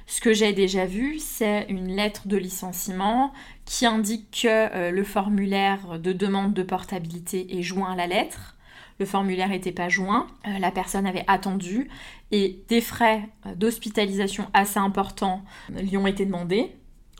Ce 0.07 0.21
que 0.21 0.35
j'ai 0.35 0.53
déjà 0.53 0.85
vu, 0.85 1.19
c'est 1.19 1.67
une 1.69 1.89
lettre 1.89 2.29
de 2.29 2.37
licenciement 2.37 3.33
qui 3.65 3.87
indique 3.87 4.43
que 4.43 4.49
euh, 4.49 4.91
le 4.91 5.05
formulaire 5.05 5.99
de 5.99 6.13
demande 6.13 6.53
de 6.53 6.63
portabilité 6.63 7.59
est 7.59 7.63
joint 7.63 7.93
à 7.93 7.97
la 7.97 8.07
lettre. 8.07 8.57
le 9.01 9.07
formulaire 9.07 9.49
n'était 9.49 9.73
pas 9.73 9.89
joint, 9.89 10.27
euh, 10.47 10.59
la 10.59 10.71
personne 10.71 11.07
avait 11.07 11.25
attendu 11.27 11.89
et 12.31 12.65
des 12.69 12.81
frais 12.81 13.29
d'hospitalisation 13.57 14.49
assez 14.53 14.79
importants 14.79 15.43
lui 15.71 15.97
ont 15.97 16.07
été 16.07 16.27
demandés, 16.27 16.75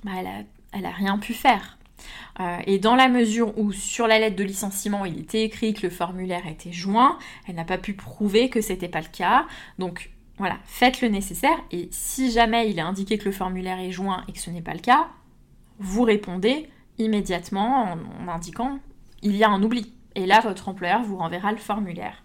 bah, 0.05 0.13
elle, 0.73 0.83
n'a 0.83 0.91
rien 0.91 1.19
pu 1.19 1.35
faire. 1.35 1.79
Euh, 2.41 2.59
et 2.67 2.79
dans 2.79 2.97
la 2.97 3.09
mesure 3.09 3.57
où 3.59 3.73
sur 3.73 4.07
la 4.07 4.19
lettre 4.19 4.37
de 4.37 4.45
licenciement 4.45 5.05
il 5.05 5.21
était 5.21 5.43
écrit 5.43 5.73
que 5.73 5.83
le 5.83 5.91
formulaire 5.91 6.47
était 6.47 6.73
joint, 6.73 7.19
elle 7.47 7.55
n'a 7.55 7.65
pas 7.65 7.79
pu 7.79 7.95
prouver 7.95 8.49
que 8.49 8.61
c'était 8.61 8.89
pas 8.89 9.01
le 9.01 9.09
cas. 9.13 9.47
Donc 9.79 10.11
voilà, 10.39 10.59
faites 10.65 11.01
le 11.01 11.09
nécessaire 11.09 11.57
et 11.71 11.89
si 11.93 12.31
jamais 12.31 12.71
il 12.71 12.79
est 12.79 12.83
indiqué 12.83 13.19
que 13.19 13.27
le 13.27 13.33
formulaire 13.33 13.79
est 13.79 13.93
joint 13.93 14.25
et 14.29 14.33
que 14.33 14.39
ce 14.39 14.51
n'est 14.51 14.63
pas 14.63 14.75
le 14.75 14.81
cas, 14.81 15.09
vous 15.79 16.03
répondez 16.03 16.69
immédiatement 16.99 17.97
en, 18.21 18.29
indiquant 18.29 18.79
il 19.23 19.37
y 19.37 19.45
a 19.45 19.51
un 19.51 19.63
oubli. 19.63 19.93
Et 20.15 20.27
là, 20.27 20.41
votre 20.41 20.69
employeur 20.69 21.03
vous 21.03 21.17
renverra 21.17 21.51
le 21.51 21.59
formulaire. 21.59 22.23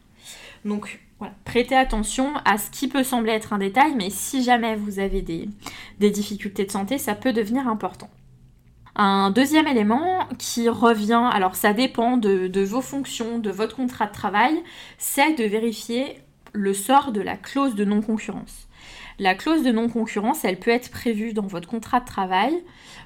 Donc 0.66 1.00
voilà, 1.18 1.34
prêtez 1.46 1.76
attention 1.76 2.34
à 2.46 2.58
ce 2.58 2.70
qui 2.70 2.88
peut 2.88 3.04
sembler 3.04 3.32
être 3.32 3.54
un 3.54 3.58
détail, 3.58 3.94
mais 3.96 4.10
si 4.10 4.44
jamais 4.44 4.76
vous 4.76 5.00
avez 5.00 5.22
des, 5.22 5.48
difficultés 6.10 6.66
de 6.66 6.72
santé, 6.72 6.98
ça 6.98 7.16
peut 7.16 7.34
devenir 7.34 7.68
important. 7.68 8.10
Un 9.02 9.32
deuxième 9.32 9.66
élément 9.66 10.28
qui 10.38 10.68
revient, 10.68 11.30
alors 11.32 11.56
ça 11.56 11.72
dépend 11.72 12.18
de, 12.18 12.62
vos 12.66 12.82
fonctions, 12.82 13.40
de 13.40 13.50
votre 13.50 13.78
contrat 13.78 14.08
de 14.08 14.12
travail, 14.12 14.62
c'est 14.98 15.36
de 15.36 15.46
vérifier 15.46 16.20
le 16.52 16.74
sort 16.74 17.14
de 17.14 17.22
la 17.22 17.38
clause 17.38 17.76
de 17.76 17.86
non-concurrence. 17.86 18.68
La 19.18 19.36
clause 19.36 19.64
de 19.64 19.72
non-concurrence, 19.72 20.44
elle 20.44 20.60
peut 20.60 20.72
être 20.72 20.92
prévue 20.92 21.32
dans 21.32 21.48
votre 21.48 21.70
contrat 21.70 22.02
de 22.02 22.06
travail 22.06 22.62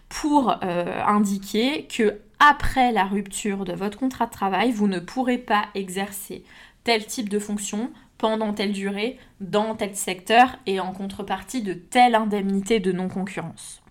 pour 0.10 0.56
euh, 0.64 1.00
indiquer 1.06 1.86
que 1.86 2.18
après 2.40 2.92
la 2.92 3.04
rupture 3.04 3.64
de 3.64 3.74
votre 3.74 4.00
contrat 4.00 4.26
de 4.26 4.32
travail, 4.32 4.72
vous 4.72 4.88
ne 4.88 4.98
pourrez 4.98 5.38
pas 5.38 5.66
exercer 5.76 6.44
tel 6.84 7.06
type 7.06 7.30
de 7.30 7.38
fonction 7.38 7.92
pendant 8.18 8.54
telle 8.54 8.72
durée 8.72 9.20
dans 9.42 9.76
tel 9.76 9.96
secteur 9.96 10.58
et 10.66 10.80
en 10.80 10.92
contrepartie 10.92 11.62
de 11.62 11.76
telle 11.76 12.16
indemnité 12.16 12.80
de 12.80 12.92
non-concurrence. 12.92 13.83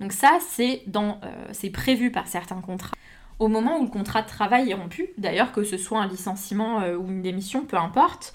Donc 0.00 0.12
ça, 0.12 0.38
c'est 0.40 0.82
euh, 0.96 1.70
prévu 1.72 2.10
par 2.10 2.26
certains 2.26 2.60
contrats. 2.60 2.94
Au 3.38 3.48
moment 3.48 3.78
où 3.78 3.84
le 3.84 3.90
contrat 3.90 4.22
de 4.22 4.28
travail 4.28 4.70
est 4.70 4.74
rompu, 4.74 5.10
d'ailleurs 5.16 5.52
que 5.52 5.62
ce 5.62 5.76
soit 5.76 6.00
un 6.00 6.08
licenciement 6.08 6.80
euh, 6.80 6.96
ou 6.96 7.08
une 7.08 7.22
démission, 7.22 7.64
peu 7.64 7.76
importe, 7.76 8.32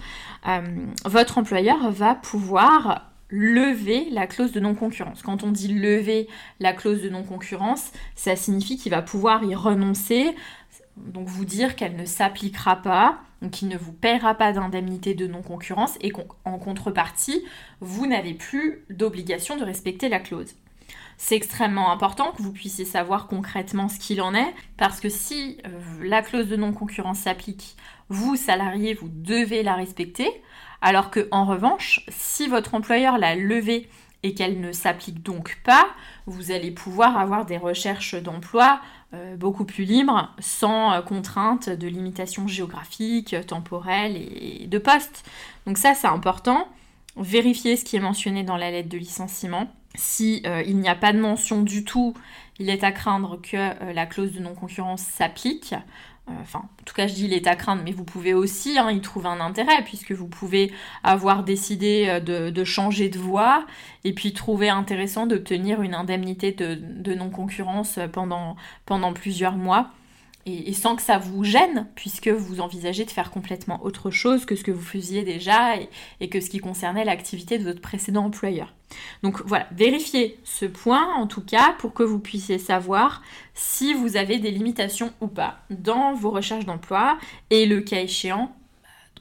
votre 1.05 1.37
employeur 1.37 1.91
va 1.91 2.15
pouvoir 2.15 3.13
lever 3.29 4.09
la 4.11 4.27
clause 4.27 4.51
de 4.51 4.59
non-concurrence. 4.59 5.23
Quand 5.23 5.43
on 5.43 5.51
dit 5.51 5.67
lever 5.67 6.27
la 6.59 6.71
clause 6.71 7.01
de 7.01 7.09
non-concurrence, 7.09 7.91
ça 8.15 8.35
signifie 8.35 8.77
qu'il 8.77 8.91
va 8.91 9.01
pouvoir 9.01 9.43
y 9.43 9.55
renoncer, 9.55 10.35
donc 10.97 11.27
vous 11.27 11.43
dire 11.43 11.75
qu'elle 11.75 11.95
ne 11.95 12.05
s'appliquera 12.05 12.75
pas, 12.75 13.17
qu'il 13.51 13.69
ne 13.69 13.77
vous 13.77 13.91
paiera 13.91 14.35
pas 14.35 14.53
d'indemnité 14.53 15.15
de 15.15 15.25
non-concurrence 15.25 15.97
et 16.01 16.11
qu'en 16.11 16.59
contrepartie, 16.59 17.43
vous 17.79 18.05
n'avez 18.05 18.35
plus 18.35 18.85
d'obligation 18.91 19.57
de 19.57 19.63
respecter 19.63 20.09
la 20.09 20.19
clause. 20.19 20.55
C'est 21.17 21.35
extrêmement 21.35 21.91
important 21.91 22.31
que 22.31 22.41
vous 22.41 22.51
puissiez 22.51 22.85
savoir 22.85 23.27
concrètement 23.27 23.89
ce 23.89 23.99
qu'il 23.99 24.21
en 24.21 24.33
est, 24.33 24.53
parce 24.77 24.99
que 24.99 25.09
si 25.09 25.57
euh, 25.65 25.79
la 26.03 26.21
clause 26.21 26.47
de 26.47 26.55
non-concurrence 26.55 27.19
s'applique, 27.19 27.75
vous, 28.09 28.35
salarié, 28.35 28.93
vous 28.93 29.09
devez 29.09 29.63
la 29.63 29.75
respecter. 29.75 30.29
Alors 30.81 31.11
que 31.11 31.27
en 31.31 31.45
revanche, 31.45 32.05
si 32.09 32.47
votre 32.47 32.75
employeur 32.75 33.17
l'a 33.17 33.35
levée 33.35 33.89
et 34.23 34.33
qu'elle 34.33 34.59
ne 34.59 34.71
s'applique 34.71 35.23
donc 35.23 35.59
pas, 35.63 35.87
vous 36.25 36.51
allez 36.51 36.71
pouvoir 36.71 37.17
avoir 37.17 37.45
des 37.45 37.57
recherches 37.57 38.15
d'emploi 38.15 38.81
euh, 39.13 39.35
beaucoup 39.35 39.65
plus 39.65 39.83
libres, 39.83 40.33
sans 40.39 40.91
euh, 40.91 41.01
contrainte 41.01 41.69
de 41.69 41.87
limitation 41.87 42.47
géographique, 42.47 43.35
temporelle 43.45 44.17
et 44.17 44.65
de 44.67 44.77
poste. 44.77 45.23
Donc 45.67 45.77
ça, 45.77 45.93
c'est 45.93 46.07
important. 46.07 46.67
Vérifiez 47.15 47.77
ce 47.77 47.85
qui 47.85 47.95
est 47.95 48.01
mentionné 48.01 48.43
dans 48.43 48.57
la 48.57 48.71
lettre 48.71 48.89
de 48.89 48.97
licenciement. 48.97 49.71
Si 49.95 50.41
euh, 50.45 50.63
il 50.65 50.77
n'y 50.77 50.89
a 50.89 50.95
pas 50.95 51.13
de 51.13 51.19
mention 51.19 51.61
du 51.61 51.83
tout, 51.83 52.13
il 52.59 52.69
est 52.69 52.83
à 52.83 52.91
craindre 52.91 53.39
que 53.41 53.93
la 53.93 54.05
clause 54.05 54.33
de 54.33 54.39
non-concurrence 54.39 55.01
s'applique. 55.01 55.75
Euh, 56.29 56.31
enfin, 56.41 56.59
en 56.59 56.83
tout 56.85 56.93
cas, 56.93 57.07
je 57.07 57.13
dis 57.13 57.25
il 57.25 57.33
est 57.33 57.47
à 57.47 57.55
craindre, 57.55 57.81
mais 57.83 57.91
vous 57.91 58.05
pouvez 58.05 58.33
aussi 58.33 58.77
hein, 58.77 58.91
y 58.91 59.01
trouver 59.01 59.27
un 59.27 59.41
intérêt, 59.41 59.83
puisque 59.83 60.13
vous 60.13 60.27
pouvez 60.27 60.71
avoir 61.03 61.43
décidé 61.43 62.05
euh, 62.07 62.51
de, 62.51 62.63
changer 62.63 63.09
de 63.09 63.19
voie 63.19 63.65
et 64.03 64.13
puis 64.13 64.33
trouver 64.33 64.69
intéressant 64.69 65.27
d'obtenir 65.27 65.81
une 65.81 65.93
indemnité 65.93 66.51
de, 66.51 67.13
non-concurrence 67.13 67.99
pendant 68.11 69.13
plusieurs 69.13 69.57
mois 69.57 69.91
et, 70.45 70.73
sans 70.73 70.95
que 70.95 71.01
ça 71.01 71.17
vous 71.17 71.43
gêne, 71.43 71.87
puisque 71.95 72.27
vous 72.27 72.59
envisagez 72.59 73.05
de 73.05 73.11
faire 73.11 73.31
complètement 73.31 73.83
autre 73.83 74.11
chose 74.11 74.45
que 74.45 74.55
ce 74.55 74.63
que 74.63 74.71
vous 74.71 74.81
faisiez 74.81 75.23
déjà 75.23 75.75
et, 76.19 76.29
que 76.29 76.41
ce 76.41 76.49
qui 76.49 76.59
concernait 76.59 77.05
l'activité 77.05 77.57
de 77.57 77.63
votre 77.63 77.81
précédent 77.81 78.25
employeur. 78.25 78.73
Donc 79.23 79.41
voilà, 79.45 79.67
vérifiez 79.71 80.37
ce 80.43 80.65
point 80.65 81.13
en 81.15 81.27
tout 81.27 81.43
cas 81.43 81.75
pour 81.79 81.93
que 81.93 82.03
vous 82.03 82.19
puissiez 82.19 82.59
savoir 82.59 83.21
si 83.53 83.93
vous 83.93 84.17
avez 84.17 84.37
des 84.37 84.51
limitations 84.51 85.13
ou 85.21 85.27
pas 85.27 85.59
dans 85.69 86.13
vos 86.13 86.29
recherches 86.29 86.65
d'emploi 86.65 87.17
et 87.49 87.65
le 87.65 87.81
cas 87.81 88.01
échéant, 88.01 88.55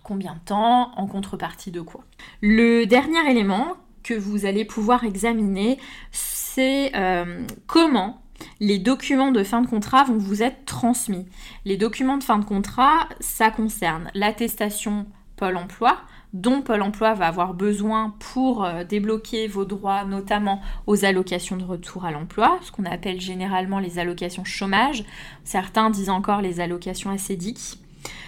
combien 0.02 0.34
de 0.34 0.40
temps, 0.40 0.92
en 0.96 1.06
contrepartie 1.06 1.70
de 1.70 1.80
quoi. 1.80 2.04
Le 2.40 2.84
dernier 2.84 3.30
élément 3.30 3.76
que 4.02 4.14
vous 4.14 4.46
allez 4.46 4.64
pouvoir 4.64 5.04
examiner, 5.04 5.78
c'est 6.10 6.94
euh, 6.96 7.46
comment 7.66 8.21
les 8.60 8.78
documents 8.78 9.32
de 9.32 9.42
fin 9.42 9.62
de 9.62 9.66
contrat 9.66 10.04
vont 10.04 10.18
vous 10.18 10.42
être 10.42 10.64
transmis. 10.64 11.26
Les 11.64 11.76
documents 11.76 12.18
de 12.18 12.24
fin 12.24 12.38
de 12.38 12.44
contrat, 12.44 13.08
ça 13.20 13.50
concerne 13.50 14.10
l'attestation 14.14 15.06
Pôle 15.36 15.56
Emploi, 15.56 15.98
dont 16.32 16.62
Pôle 16.62 16.82
Emploi 16.82 17.14
va 17.14 17.26
avoir 17.26 17.54
besoin 17.54 18.14
pour 18.18 18.64
euh, 18.64 18.84
débloquer 18.84 19.48
vos 19.48 19.64
droits, 19.64 20.04
notamment 20.04 20.62
aux 20.86 21.04
allocations 21.04 21.56
de 21.56 21.64
retour 21.64 22.04
à 22.04 22.10
l'emploi, 22.10 22.58
ce 22.62 22.72
qu'on 22.72 22.84
appelle 22.84 23.20
généralement 23.20 23.78
les 23.78 23.98
allocations 23.98 24.44
chômage. 24.44 25.04
Certains 25.44 25.90
disent 25.90 26.10
encore 26.10 26.40
les 26.40 26.60
allocations 26.60 27.10
ACDIC. 27.10 27.78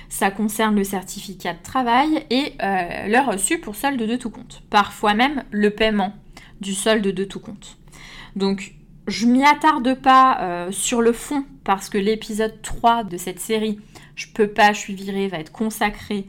Ça 0.09 0.31
concerne 0.31 0.77
le 0.77 0.85
certificat 0.85 1.55
de 1.55 1.63
travail 1.63 2.27
et 2.31 2.53
euh, 2.63 3.09
le 3.09 3.27
reçu 3.27 3.59
pour 3.59 3.75
solde 3.75 4.03
de 4.03 4.17
tout 4.17 4.31
compte. 4.31 4.63
Parfois 4.71 5.15
même 5.15 5.45
le 5.51 5.71
paiement 5.71 6.13
du 6.61 6.75
solde 6.75 7.07
de 7.07 7.25
tout 7.25 7.41
compte. 7.41 7.79
Donc 8.37 8.75
je 9.07 9.27
m'y 9.27 9.45
attarde 9.45 9.95
pas 9.95 10.39
euh, 10.41 10.73
sur 10.73 11.03
le 11.03 11.13
fond 11.13 11.45
parce 11.65 11.89
que 11.89 11.99
l'épisode 11.99 12.61
3 12.63 13.05
de 13.05 13.17
cette 13.17 13.41
série, 13.41 13.79
je 14.17 14.27
peux 14.33 14.49
pas, 14.49 14.73
je 14.73 14.79
suis 14.79 14.95
virée, 14.95 15.29
va 15.29 15.39
être 15.39 15.53
consacré 15.53 16.27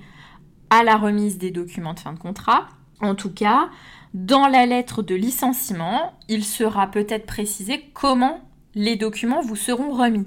à 0.70 0.84
la 0.84 0.98
remise 0.98 1.38
des 1.38 1.52
documents 1.52 1.94
de 1.94 2.00
fin 2.00 2.14
de 2.14 2.20
contrat. 2.20 2.68
En 3.00 3.16
tout 3.16 3.32
cas, 3.32 3.70
dans 4.14 4.48
la 4.48 4.66
lettre 4.66 5.04
de 5.04 5.16
licenciement, 5.16 6.14
il 6.28 6.44
sera 6.44 6.88
peut-être 6.88 7.26
précisé 7.26 7.90
comment 7.94 8.42
les 8.74 8.96
documents 8.96 9.42
vous 9.42 9.56
seront 9.56 9.92
remis. 9.92 10.26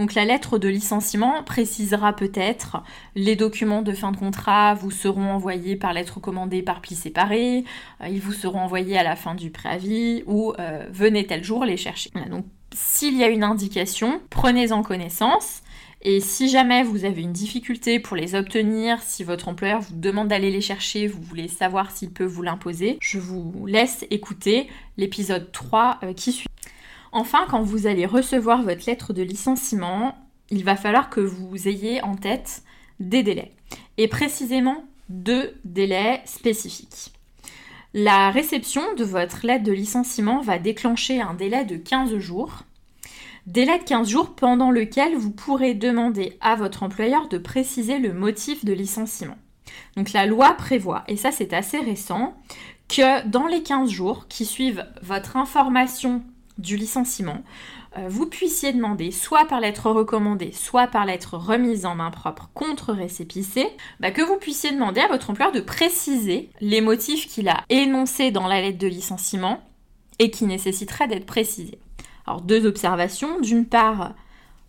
Donc 0.00 0.14
la 0.14 0.24
lettre 0.24 0.56
de 0.56 0.66
licenciement 0.66 1.42
précisera 1.42 2.14
peut-être 2.14 2.82
les 3.14 3.36
documents 3.36 3.82
de 3.82 3.92
fin 3.92 4.12
de 4.12 4.16
contrat 4.16 4.72
vous 4.72 4.90
seront 4.90 5.30
envoyés 5.30 5.76
par 5.76 5.92
lettre 5.92 6.20
commandée 6.20 6.62
par 6.62 6.80
pli 6.80 6.94
séparé, 6.94 7.64
euh, 8.00 8.08
ils 8.08 8.22
vous 8.22 8.32
seront 8.32 8.60
envoyés 8.60 8.96
à 8.96 9.02
la 9.02 9.14
fin 9.14 9.34
du 9.34 9.50
préavis 9.50 10.22
ou 10.26 10.54
euh, 10.58 10.86
venez 10.90 11.26
tel 11.26 11.44
jour 11.44 11.66
les 11.66 11.76
chercher. 11.76 12.08
donc 12.30 12.46
s'il 12.72 13.18
y 13.18 13.24
a 13.24 13.28
une 13.28 13.42
indication, 13.42 14.22
prenez-en 14.30 14.82
connaissance. 14.82 15.60
Et 16.00 16.20
si 16.20 16.48
jamais 16.48 16.82
vous 16.82 17.04
avez 17.04 17.20
une 17.20 17.34
difficulté 17.34 18.00
pour 18.00 18.16
les 18.16 18.34
obtenir, 18.34 19.02
si 19.02 19.22
votre 19.22 19.48
employeur 19.48 19.82
vous 19.82 19.96
demande 19.96 20.28
d'aller 20.28 20.50
les 20.50 20.62
chercher, 20.62 21.08
vous 21.08 21.20
voulez 21.20 21.48
savoir 21.48 21.90
s'il 21.90 22.10
peut 22.10 22.24
vous 22.24 22.40
l'imposer, 22.40 22.96
je 23.02 23.18
vous 23.18 23.66
laisse 23.66 24.06
écouter 24.10 24.70
l'épisode 24.96 25.52
3 25.52 25.98
euh, 26.04 26.14
qui 26.14 26.32
suit. 26.32 26.48
Enfin, 27.12 27.46
quand 27.48 27.62
vous 27.62 27.86
allez 27.86 28.06
recevoir 28.06 28.62
votre 28.62 28.86
lettre 28.86 29.12
de 29.12 29.22
licenciement, 29.22 30.16
il 30.50 30.64
va 30.64 30.76
falloir 30.76 31.10
que 31.10 31.20
vous 31.20 31.68
ayez 31.68 32.02
en 32.02 32.14
tête 32.14 32.62
des 33.00 33.22
délais. 33.22 33.52
Et 33.98 34.08
précisément 34.08 34.84
deux 35.08 35.54
délais 35.64 36.22
spécifiques. 36.24 37.12
La 37.92 38.30
réception 38.30 38.94
de 38.94 39.04
votre 39.04 39.44
lettre 39.44 39.64
de 39.64 39.72
licenciement 39.72 40.40
va 40.40 40.58
déclencher 40.58 41.20
un 41.20 41.34
délai 41.34 41.64
de 41.64 41.76
15 41.76 42.16
jours. 42.18 42.62
Délai 43.46 43.78
de 43.78 43.84
15 43.84 44.08
jours 44.08 44.34
pendant 44.36 44.70
lequel 44.70 45.16
vous 45.16 45.32
pourrez 45.32 45.74
demander 45.74 46.38
à 46.40 46.54
votre 46.54 46.84
employeur 46.84 47.28
de 47.28 47.38
préciser 47.38 47.98
le 47.98 48.12
motif 48.12 48.64
de 48.64 48.72
licenciement. 48.72 49.38
Donc 49.96 50.12
la 50.12 50.26
loi 50.26 50.54
prévoit, 50.54 51.02
et 51.08 51.16
ça 51.16 51.32
c'est 51.32 51.52
assez 51.52 51.78
récent, 51.78 52.36
que 52.88 53.26
dans 53.26 53.46
les 53.46 53.62
15 53.62 53.90
jours 53.90 54.28
qui 54.28 54.44
suivent 54.44 54.86
votre 55.02 55.36
information 55.36 56.22
du 56.60 56.76
licenciement, 56.76 57.42
euh, 57.98 58.06
vous 58.08 58.26
puissiez 58.26 58.72
demander, 58.72 59.10
soit 59.10 59.46
par 59.46 59.60
lettre 59.60 59.90
recommandée, 59.90 60.52
soit 60.52 60.86
par 60.86 61.04
lettre 61.04 61.36
remise 61.36 61.86
en 61.86 61.96
main 61.96 62.10
propre 62.10 62.50
contre 62.54 62.92
récépissé, 62.92 63.66
bah, 63.98 64.10
que 64.10 64.22
vous 64.22 64.36
puissiez 64.36 64.70
demander 64.70 65.00
à 65.00 65.08
votre 65.08 65.30
employeur 65.30 65.52
de 65.52 65.60
préciser 65.60 66.50
les 66.60 66.80
motifs 66.80 67.26
qu'il 67.26 67.48
a 67.48 67.64
énoncés 67.68 68.30
dans 68.30 68.46
la 68.46 68.60
lettre 68.60 68.78
de 68.78 68.86
licenciement 68.86 69.60
et 70.18 70.30
qui 70.30 70.44
nécessiteraient 70.44 71.08
d'être 71.08 71.26
précisés. 71.26 71.80
Alors 72.26 72.42
deux 72.42 72.66
observations. 72.66 73.40
D'une 73.40 73.66
part, 73.66 74.14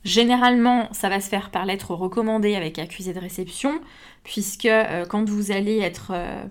Généralement, 0.04 0.92
ça 0.94 1.10
va 1.10 1.22
se 1.22 1.30
faire 1.30 1.52
par 1.52 1.66
lettre 1.66 1.94
recommandée 1.94 2.56
avec 2.56 2.80
accusé 2.80 3.14
de 3.14 3.20
réception, 3.20 3.80
puisque 4.24 4.66
euh, 4.66 5.06
quand 5.06 5.30
vous 5.30 5.52
allez 5.52 5.78
être, 5.78 6.12
euh, 6.12 6.44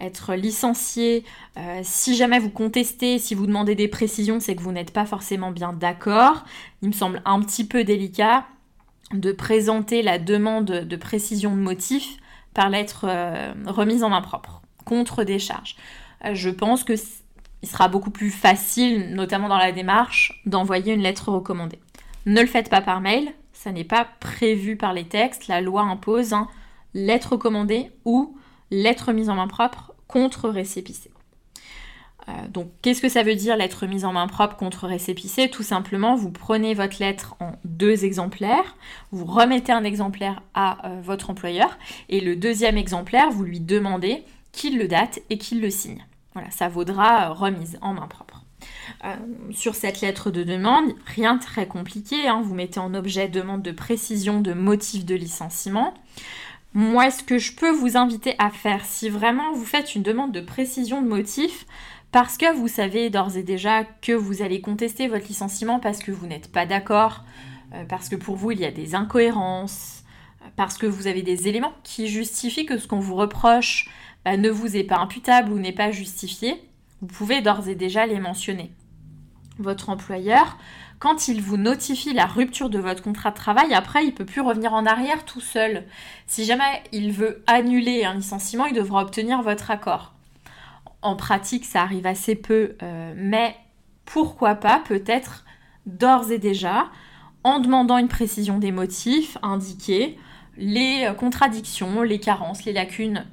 être 0.00 0.34
licencié, 0.34 1.24
euh, 1.56 1.80
si 1.82 2.16
jamais 2.16 2.38
vous 2.38 2.50
contestez, 2.50 3.18
si 3.18 3.34
vous 3.34 3.46
demandez 3.46 3.74
des 3.74 3.88
précisions, 3.88 4.40
c'est 4.40 4.54
que 4.54 4.62
vous 4.62 4.72
n'êtes 4.72 4.92
pas 4.92 5.06
forcément 5.06 5.50
bien 5.50 5.72
d'accord. 5.72 6.44
Il 6.82 6.88
me 6.88 6.94
semble 6.94 7.22
un 7.24 7.40
petit 7.40 7.66
peu 7.66 7.84
délicat 7.84 8.46
de 9.12 9.32
présenter 9.32 10.02
la 10.02 10.18
demande 10.18 10.66
de 10.66 10.96
précision 10.96 11.56
de 11.56 11.60
motif 11.60 12.18
par 12.54 12.68
lettre 12.68 13.06
remise 13.66 14.04
en 14.04 14.10
main 14.10 14.20
propre, 14.20 14.60
contre 14.84 15.24
des 15.24 15.38
charges. 15.38 15.76
je 16.32 16.50
pense 16.50 16.84
que 16.84 16.94
il 17.62 17.68
sera 17.68 17.88
beaucoup 17.88 18.10
plus 18.10 18.30
facile, 18.30 19.14
notamment 19.14 19.48
dans 19.48 19.58
la 19.58 19.72
démarche, 19.72 20.40
d'envoyer 20.46 20.94
une 20.94 21.02
lettre 21.02 21.30
recommandée. 21.30 21.78
Ne 22.26 22.40
le 22.40 22.46
faites 22.46 22.70
pas 22.70 22.80
par 22.80 23.00
mail, 23.00 23.32
ça 23.52 23.72
n'est 23.72 23.84
pas 23.84 24.06
prévu 24.20 24.76
par 24.76 24.92
les 24.92 25.04
textes. 25.04 25.48
La 25.48 25.60
loi 25.60 25.82
impose 25.82 26.32
un 26.32 26.46
lettre 26.94 27.32
recommandée 27.32 27.90
ou 28.04 28.37
lettre 28.70 29.12
mise 29.12 29.30
en 29.30 29.34
main 29.34 29.48
propre 29.48 29.94
contre 30.06 30.48
récépissé. 30.48 31.10
Euh, 32.28 32.32
donc, 32.48 32.70
qu'est-ce 32.82 33.00
que 33.00 33.08
ça 33.08 33.22
veut 33.22 33.34
dire 33.34 33.56
lettre 33.56 33.86
mise 33.86 34.04
en 34.04 34.12
main 34.12 34.26
propre 34.26 34.56
contre 34.56 34.86
récépissé? 34.86 35.48
Tout 35.48 35.62
simplement, 35.62 36.14
vous 36.14 36.30
prenez 36.30 36.74
votre 36.74 36.98
lettre 37.00 37.36
en 37.40 37.52
deux 37.64 38.04
exemplaires, 38.04 38.76
vous 39.12 39.24
remettez 39.24 39.72
un 39.72 39.84
exemplaire 39.84 40.42
à 40.54 40.86
euh, 40.86 41.00
votre 41.00 41.30
employeur 41.30 41.78
et 42.08 42.20
le 42.20 42.36
deuxième 42.36 42.76
exemplaire, 42.76 43.30
vous 43.30 43.44
lui 43.44 43.60
demandez 43.60 44.24
qu'il 44.52 44.78
le 44.78 44.88
date 44.88 45.20
et 45.30 45.38
qu'il 45.38 45.60
le 45.60 45.70
signe. 45.70 46.04
Voilà, 46.34 46.50
ça 46.50 46.68
vaudra 46.68 47.30
euh, 47.30 47.32
remise 47.32 47.78
en 47.80 47.94
main 47.94 48.06
propre. 48.06 48.44
Sur 49.52 49.76
cette 49.76 50.00
lettre 50.00 50.32
de 50.32 50.42
demande, 50.42 50.92
rien 51.06 51.36
de 51.36 51.42
très 51.42 51.68
compliqué, 51.68 52.26
hein. 52.26 52.42
vous 52.42 52.54
mettez 52.54 52.80
en 52.80 52.94
objet 52.94 53.28
demande 53.28 53.62
de 53.62 53.70
précision 53.70 54.40
de 54.40 54.52
motif 54.52 55.04
de 55.04 55.14
licenciement. 55.14 55.94
Moi, 56.78 57.10
ce 57.10 57.24
que 57.24 57.38
je 57.38 57.54
peux 57.54 57.72
vous 57.72 57.96
inviter 57.96 58.36
à 58.38 58.50
faire, 58.50 58.84
si 58.84 59.08
vraiment 59.08 59.52
vous 59.52 59.64
faites 59.64 59.96
une 59.96 60.04
demande 60.04 60.30
de 60.30 60.40
précision 60.40 61.02
de 61.02 61.08
motif, 61.08 61.66
parce 62.12 62.36
que 62.36 62.54
vous 62.54 62.68
savez 62.68 63.10
d'ores 63.10 63.36
et 63.36 63.42
déjà 63.42 63.82
que 63.82 64.12
vous 64.12 64.42
allez 64.42 64.60
contester 64.60 65.08
votre 65.08 65.26
licenciement 65.26 65.80
parce 65.80 65.98
que 65.98 66.12
vous 66.12 66.28
n'êtes 66.28 66.52
pas 66.52 66.66
d'accord, 66.66 67.24
euh, 67.74 67.84
parce 67.88 68.08
que 68.08 68.14
pour 68.14 68.36
vous 68.36 68.52
il 68.52 68.60
y 68.60 68.64
a 68.64 68.70
des 68.70 68.94
incohérences, 68.94 70.04
parce 70.54 70.78
que 70.78 70.86
vous 70.86 71.08
avez 71.08 71.22
des 71.22 71.48
éléments 71.48 71.72
qui 71.82 72.06
justifient 72.06 72.64
que 72.64 72.78
ce 72.78 72.86
qu'on 72.86 73.00
vous 73.00 73.16
reproche 73.16 73.90
bah, 74.24 74.36
ne 74.36 74.48
vous 74.48 74.76
est 74.76 74.84
pas 74.84 74.98
imputable 74.98 75.50
ou 75.50 75.58
n'est 75.58 75.72
pas 75.72 75.90
justifié, 75.90 76.62
vous 77.00 77.08
pouvez 77.08 77.40
d'ores 77.40 77.68
et 77.68 77.74
déjà 77.74 78.06
les 78.06 78.20
mentionner. 78.20 78.70
Votre 79.58 79.90
employeur, 79.90 80.56
quand 80.98 81.28
il 81.28 81.40
vous 81.40 81.56
notifie 81.56 82.12
la 82.12 82.26
rupture 82.26 82.70
de 82.70 82.78
votre 82.78 83.02
contrat 83.02 83.30
de 83.30 83.36
travail, 83.36 83.72
après, 83.74 84.04
il 84.04 84.14
peut 84.14 84.24
plus 84.24 84.40
revenir 84.40 84.72
en 84.72 84.84
arrière 84.84 85.24
tout 85.24 85.40
seul. 85.40 85.84
Si 86.26 86.44
jamais 86.44 86.82
il 86.92 87.12
veut 87.12 87.42
annuler 87.46 88.04
un 88.04 88.14
licenciement, 88.14 88.66
il 88.66 88.74
devra 88.74 89.02
obtenir 89.02 89.42
votre 89.42 89.70
accord. 89.70 90.14
En 91.02 91.14
pratique, 91.14 91.64
ça 91.64 91.82
arrive 91.82 92.06
assez 92.06 92.34
peu, 92.34 92.76
euh, 92.82 93.12
mais 93.16 93.54
pourquoi 94.04 94.56
pas, 94.56 94.82
peut-être 94.86 95.44
d'ores 95.86 96.32
et 96.32 96.38
déjà, 96.38 96.88
en 97.44 97.60
demandant 97.60 97.98
une 97.98 98.08
précision 98.08 98.58
des 98.58 98.72
motifs, 98.72 99.38
indiquer 99.42 100.18
les 100.56 101.08
contradictions, 101.16 102.02
les 102.02 102.18
carences, 102.18 102.64
les 102.64 102.72
lacunes 102.72 103.24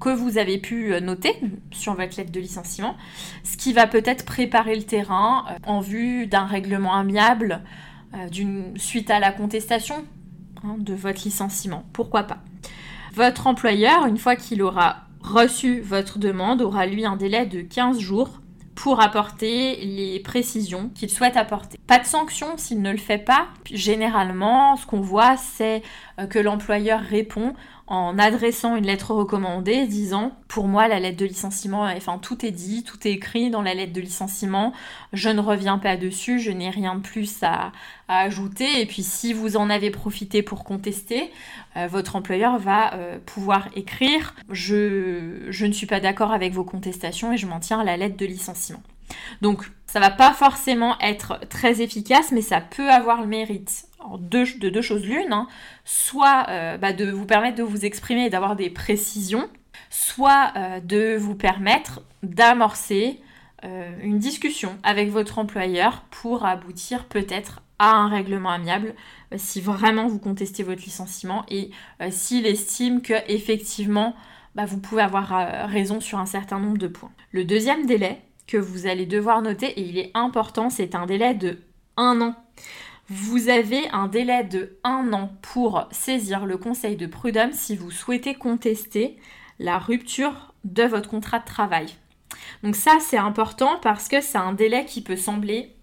que 0.00 0.08
vous 0.08 0.38
avez 0.38 0.58
pu 0.58 0.92
euh, 0.92 1.00
noter 1.00 1.36
sur 1.70 1.94
votre 1.94 2.16
lettre 2.16 2.32
de 2.32 2.40
licenciement, 2.40 2.96
ce 3.42 3.56
qui 3.56 3.72
va 3.72 3.86
peut-être 3.86 4.24
préparer 4.24 4.76
le 4.76 4.84
terrain 4.84 5.44
euh, 5.50 5.54
en 5.66 5.80
vue 5.80 6.26
d'un 6.26 6.44
règlement 6.44 6.94
amiable 6.94 7.62
euh, 8.14 8.28
d'une 8.28 8.76
suite 8.78 9.10
à 9.10 9.18
la 9.18 9.32
contestation 9.32 10.04
hein, 10.64 10.76
de 10.78 10.94
votre 10.94 11.22
licenciement. 11.24 11.84
Pourquoi 11.92 12.24
pas? 12.24 12.38
Votre 13.14 13.46
employeur, 13.46 14.06
une 14.06 14.18
fois 14.18 14.36
qu'il 14.36 14.62
aura 14.62 15.04
reçu 15.20 15.80
votre 15.80 16.18
demande, 16.18 16.62
aura 16.62 16.86
lui 16.86 17.04
un 17.04 17.16
délai 17.16 17.46
de 17.46 17.60
15 17.60 17.98
jours 17.98 18.40
pour 18.76 19.00
apporter 19.00 19.84
les 19.84 20.20
précisions 20.20 20.90
qu'il 20.94 21.10
souhaite 21.10 21.36
apporter. 21.36 21.80
Pas 21.88 21.98
de 21.98 22.04
sanction 22.04 22.56
s'il 22.56 22.80
ne 22.80 22.92
le 22.92 22.98
fait 22.98 23.18
pas. 23.18 23.48
Généralement, 23.72 24.76
ce 24.76 24.86
qu'on 24.86 25.00
voit, 25.00 25.36
c'est 25.36 25.82
que 26.30 26.38
l'employeur 26.38 27.00
répond 27.00 27.54
en 27.88 28.18
adressant 28.18 28.76
une 28.76 28.84
lettre 28.84 29.12
recommandée 29.12 29.86
disant 29.86 30.32
pour 30.46 30.68
moi 30.68 30.88
la 30.88 31.00
lettre 31.00 31.16
de 31.16 31.24
licenciement, 31.24 31.84
enfin 31.84 32.18
tout 32.18 32.44
est 32.44 32.50
dit, 32.50 32.84
tout 32.84 33.08
est 33.08 33.12
écrit 33.12 33.48
dans 33.48 33.62
la 33.62 33.72
lettre 33.72 33.94
de 33.94 34.00
licenciement, 34.00 34.74
je 35.14 35.30
ne 35.30 35.40
reviens 35.40 35.78
pas 35.78 35.96
dessus, 35.96 36.38
je 36.38 36.50
n'ai 36.50 36.68
rien 36.68 36.96
de 36.96 37.00
plus 37.00 37.42
à, 37.42 37.72
ajouter. 38.08 38.80
Et 38.80 38.86
puis 38.86 39.02
si 39.02 39.32
vous 39.32 39.56
en 39.56 39.70
avez 39.70 39.90
profité 39.90 40.42
pour 40.42 40.64
contester, 40.64 41.30
euh, 41.76 41.86
votre 41.86 42.16
employeur 42.16 42.58
va 42.58 42.94
euh, 42.94 43.18
pouvoir 43.24 43.68
écrire 43.76 44.34
je, 44.50 45.46
je 45.48 45.66
ne 45.66 45.72
suis 45.72 45.86
pas 45.86 46.00
d'accord 46.00 46.32
avec 46.32 46.52
vos 46.52 46.64
contestations 46.64 47.32
et 47.32 47.38
je 47.38 47.46
m'en 47.46 47.60
tiens 47.60 47.80
à 47.80 47.84
la 47.84 47.96
lettre 47.96 48.16
de 48.16 48.26
licenciement. 48.26 48.82
Donc 49.40 49.70
ça 49.86 50.00
va 50.00 50.10
pas 50.10 50.34
forcément 50.34 50.98
être 51.00 51.40
très 51.48 51.80
efficace 51.80 52.32
mais 52.32 52.42
ça 52.42 52.60
peut 52.60 52.90
avoir 52.90 53.22
le 53.22 53.26
mérite 53.26 53.87
de 54.18 54.68
deux 54.68 54.82
choses 54.82 55.04
l'une, 55.04 55.32
hein. 55.32 55.48
soit 55.84 56.46
euh, 56.48 56.76
bah, 56.78 56.92
de 56.92 57.10
vous 57.10 57.26
permettre 57.26 57.56
de 57.56 57.62
vous 57.62 57.84
exprimer 57.84 58.26
et 58.26 58.30
d'avoir 58.30 58.56
des 58.56 58.70
précisions, 58.70 59.48
soit 59.90 60.52
euh, 60.56 60.80
de 60.80 61.16
vous 61.16 61.34
permettre 61.34 62.02
d'amorcer 62.22 63.20
euh, 63.64 63.90
une 64.02 64.18
discussion 64.18 64.76
avec 64.82 65.10
votre 65.10 65.38
employeur 65.38 66.02
pour 66.10 66.44
aboutir 66.44 67.04
peut-être 67.06 67.62
à 67.78 67.96
un 67.96 68.08
règlement 68.08 68.50
amiable 68.50 68.94
si 69.36 69.60
vraiment 69.60 70.08
vous 70.08 70.18
contestez 70.18 70.62
votre 70.64 70.82
licenciement 70.82 71.44
et 71.48 71.70
s'il 72.10 72.44
estime 72.44 73.02
que 73.02 73.14
effectivement 73.28 74.16
bah, 74.56 74.64
vous 74.64 74.78
pouvez 74.78 75.02
avoir 75.02 75.68
raison 75.68 76.00
sur 76.00 76.18
un 76.18 76.26
certain 76.26 76.58
nombre 76.58 76.78
de 76.78 76.88
points. 76.88 77.12
Le 77.30 77.44
deuxième 77.44 77.86
délai 77.86 78.20
que 78.48 78.56
vous 78.56 78.86
allez 78.86 79.06
devoir 79.06 79.42
noter, 79.42 79.66
et 79.66 79.82
il 79.82 79.98
est 79.98 80.10
important, 80.14 80.70
c'est 80.70 80.96
un 80.96 81.06
délai 81.06 81.34
de 81.34 81.58
un 81.96 82.20
an. 82.20 82.34
Vous 83.10 83.48
avez 83.48 83.88
un 83.88 84.06
délai 84.06 84.44
de 84.44 84.76
un 84.84 85.14
an 85.14 85.30
pour 85.40 85.88
saisir 85.90 86.44
le 86.44 86.58
conseil 86.58 86.96
de 86.96 87.06
prud'homme 87.06 87.52
si 87.52 87.74
vous 87.74 87.90
souhaitez 87.90 88.34
contester 88.34 89.16
la 89.58 89.78
rupture 89.78 90.52
de 90.64 90.82
votre 90.82 91.08
contrat 91.08 91.38
de 91.38 91.46
travail. 91.46 91.86
Donc 92.62 92.76
ça, 92.76 92.98
c'est 93.00 93.16
important 93.16 93.78
parce 93.80 94.08
que 94.08 94.20
c'est 94.20 94.36
un 94.36 94.52
délai 94.52 94.84
qui 94.84 95.00
peut 95.00 95.16
sembler 95.16 95.74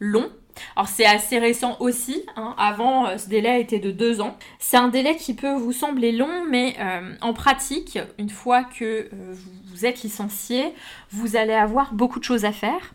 long. 0.00 0.28
Alors 0.76 0.88
c'est 0.88 1.06
assez 1.06 1.38
récent 1.38 1.76
aussi, 1.78 2.24
hein. 2.36 2.54
avant 2.58 3.06
euh, 3.06 3.16
ce 3.16 3.28
délai 3.28 3.60
était 3.60 3.78
de 3.78 3.90
deux 3.90 4.20
ans. 4.20 4.36
C'est 4.58 4.76
un 4.76 4.88
délai 4.88 5.16
qui 5.16 5.34
peut 5.34 5.54
vous 5.54 5.72
sembler 5.72 6.12
long, 6.12 6.44
mais 6.50 6.74
euh, 6.80 7.14
en 7.22 7.32
pratique, 7.32 7.98
une 8.18 8.28
fois 8.28 8.64
que 8.64 8.84
euh, 8.84 9.34
vous 9.66 9.86
êtes 9.86 10.02
licencié, 10.02 10.74
vous 11.10 11.36
allez 11.36 11.54
avoir 11.54 11.94
beaucoup 11.94 12.18
de 12.18 12.24
choses 12.24 12.44
à 12.44 12.52
faire. 12.52 12.92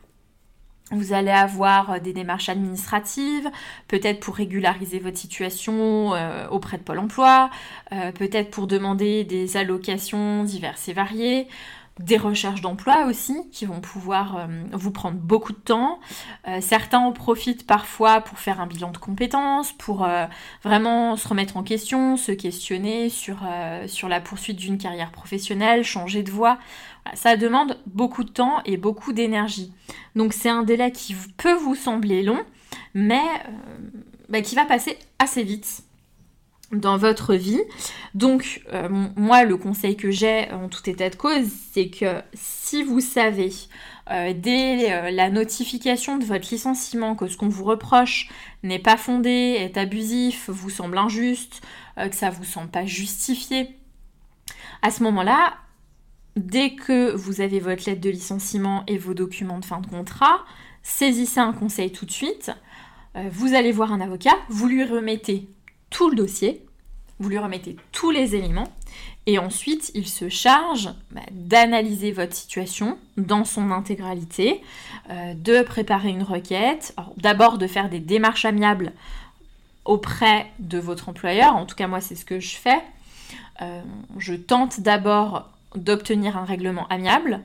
Vous 0.92 1.12
allez 1.12 1.32
avoir 1.32 1.92
euh, 1.92 2.00
des 2.00 2.14
démarches 2.14 2.48
administratives, 2.48 3.50
peut-être 3.90 4.22
pour 4.22 4.36
régulariser 4.36 5.00
votre 5.00 5.18
situation 5.18 6.16
euh, 6.16 6.48
auprès 6.48 6.78
de 6.78 6.84
Pôle 6.84 7.00
Emploi, 7.00 7.50
euh, 7.92 8.14
peut-être 8.14 8.50
pour 8.52 8.68
demander 8.68 9.26
des 9.26 9.58
allocations 9.58 10.46
diverses 10.46 10.88
et 10.88 10.94
variées, 10.94 11.50
des 12.00 12.18
recherches 12.18 12.62
d'emploi 12.62 13.06
aussi 13.06 13.36
qui 13.52 13.66
vont 13.66 13.82
pouvoir 13.82 14.48
vous 14.72 14.92
prendre 14.92 15.18
beaucoup 15.18 15.54
de 15.54 15.58
temps. 15.58 16.00
certains 16.62 17.00
en 17.00 17.12
profitent 17.12 17.66
parfois 17.66 18.22
pour 18.22 18.40
faire 18.40 18.62
un 18.62 18.68
bilan 18.68 18.92
de 18.92 18.98
compétences, 18.98 19.74
pour 19.74 20.08
vraiment 20.64 21.16
se 21.16 21.28
remettre 21.28 21.58
en 21.58 21.64
question, 21.64 22.18
se 22.18 22.32
questionner 22.32 23.10
sur, 23.10 23.38
la 23.44 24.22
poursuite 24.22 24.58
d'une 24.58 24.78
carrière 24.78 25.12
professionnelle, 25.12 25.84
changer 25.84 26.24
de 26.24 26.32
voie. 26.32 26.58
Ça 27.14 27.38
demande 27.38 27.78
beaucoup 27.86 28.24
de 28.24 28.30
temps 28.30 28.62
et 28.66 28.78
beaucoup 28.78 29.14
d'énergie. 29.14 29.72
Donc 30.16 30.34
c'est 30.34 30.50
un 30.50 30.64
délai 30.64 30.92
qui 30.92 31.16
peut 31.38 31.54
vous 31.54 31.76
sembler 31.76 32.24
long, 32.24 32.40
mais 32.94 33.22
euh, 33.22 33.78
bah, 34.30 34.42
qui 34.42 34.56
va 34.56 34.66
passer 34.66 34.98
assez 35.20 35.44
vite 35.44 35.84
dans 36.72 36.98
votre 36.98 37.36
vie. 37.36 37.62
Donc 38.14 38.62
euh, 38.74 38.90
moi 39.16 39.44
le 39.44 39.58
conseil 39.58 39.96
que 39.96 40.12
j'ai 40.12 40.52
en 40.52 40.68
tout 40.68 40.90
état 40.90 41.10
de 41.10 41.16
cause, 41.16 41.48
c'est 41.72 41.90
que 41.90 42.22
si 42.34 42.84
vous 42.84 43.00
savez 43.00 43.52
euh, 44.12 44.34
dès 44.36 45.12
la 45.12 45.30
notification 45.30 46.18
de 46.18 46.26
votre 46.26 46.50
licenciement 46.52 47.16
que 47.16 47.28
ce 47.28 47.38
qu'on 47.38 47.50
vous 47.50 47.64
reproche 47.64 48.30
n'est 48.64 48.80
pas 48.80 48.98
fondé, 48.98 49.30
est 49.30 49.78
abusif, 49.78 50.50
vous 50.50 50.70
semble 50.70 50.98
injuste, 50.98 51.62
que 51.98 52.16
ça 52.16 52.30
vous 52.30 52.44
semble 52.44 52.70
pas 52.70 52.86
justifié, 52.86 53.76
à 54.82 54.92
ce 54.92 55.04
moment-là, 55.04 55.56
dès 56.36 56.76
que 56.76 57.14
vous 57.16 57.42
avez 57.42 57.60
votre 57.60 57.90
lettre 57.90 58.02
de 58.02 58.10
licenciement 58.10 58.84
et 58.88 58.98
vos 58.98 59.14
documents 59.14 59.60
de 59.60 59.66
fin 59.66 59.80
de 59.82 59.88
contrat, 59.88 60.46
saisissez 60.84 61.40
un 61.40 61.54
conseil 61.54 61.92
tout 61.92 62.06
de 62.06 62.12
suite. 62.12 62.52
Euh, 63.16 63.30
vous 63.32 63.56
allez 63.56 63.72
voir 63.72 63.92
un 63.92 64.02
avocat, 64.02 64.36
vous 64.50 64.68
lui 64.68 64.84
remettez 64.84 65.50
tout 65.90 66.10
le 66.10 66.16
dossier, 66.16 66.64
vous 67.20 67.30
lui 67.30 67.38
remettez 67.38 67.76
tous 67.92 68.12
les 68.12 68.36
éléments, 68.36 68.72
et 69.26 69.40
ensuite 69.40 69.92
il 69.94 70.08
se 70.08 70.30
charge 70.30 70.90
bah, 71.12 71.22
d'analyser 71.32 72.12
votre 72.12 72.34
situation 72.34 72.98
dans 73.18 73.44
son 73.44 73.72
intégralité, 73.72 74.62
euh, 75.10 75.34
de 75.34 75.62
préparer 75.64 76.10
une 76.10 76.24
requête, 76.24 76.96
d'abord 77.18 77.58
de 77.58 77.68
faire 77.68 77.90
des 77.90 78.00
démarches 78.00 78.46
amiables 78.46 78.94
auprès 79.88 80.48
de 80.60 80.78
votre 80.78 81.10
employeur. 81.10 81.56
En 81.56 81.66
tout 81.66 81.76
cas, 81.76 81.88
moi, 81.88 82.02
c'est 82.02 82.16
ce 82.16 82.26
que 82.26 82.40
je 82.40 82.56
fais. 82.56 82.82
Euh, 83.62 83.82
je 84.18 84.34
tente 84.34 84.82
d'abord 84.82 85.50
d'obtenir 85.76 86.38
un 86.38 86.46
règlement 86.46 86.88
amiable. 86.90 87.42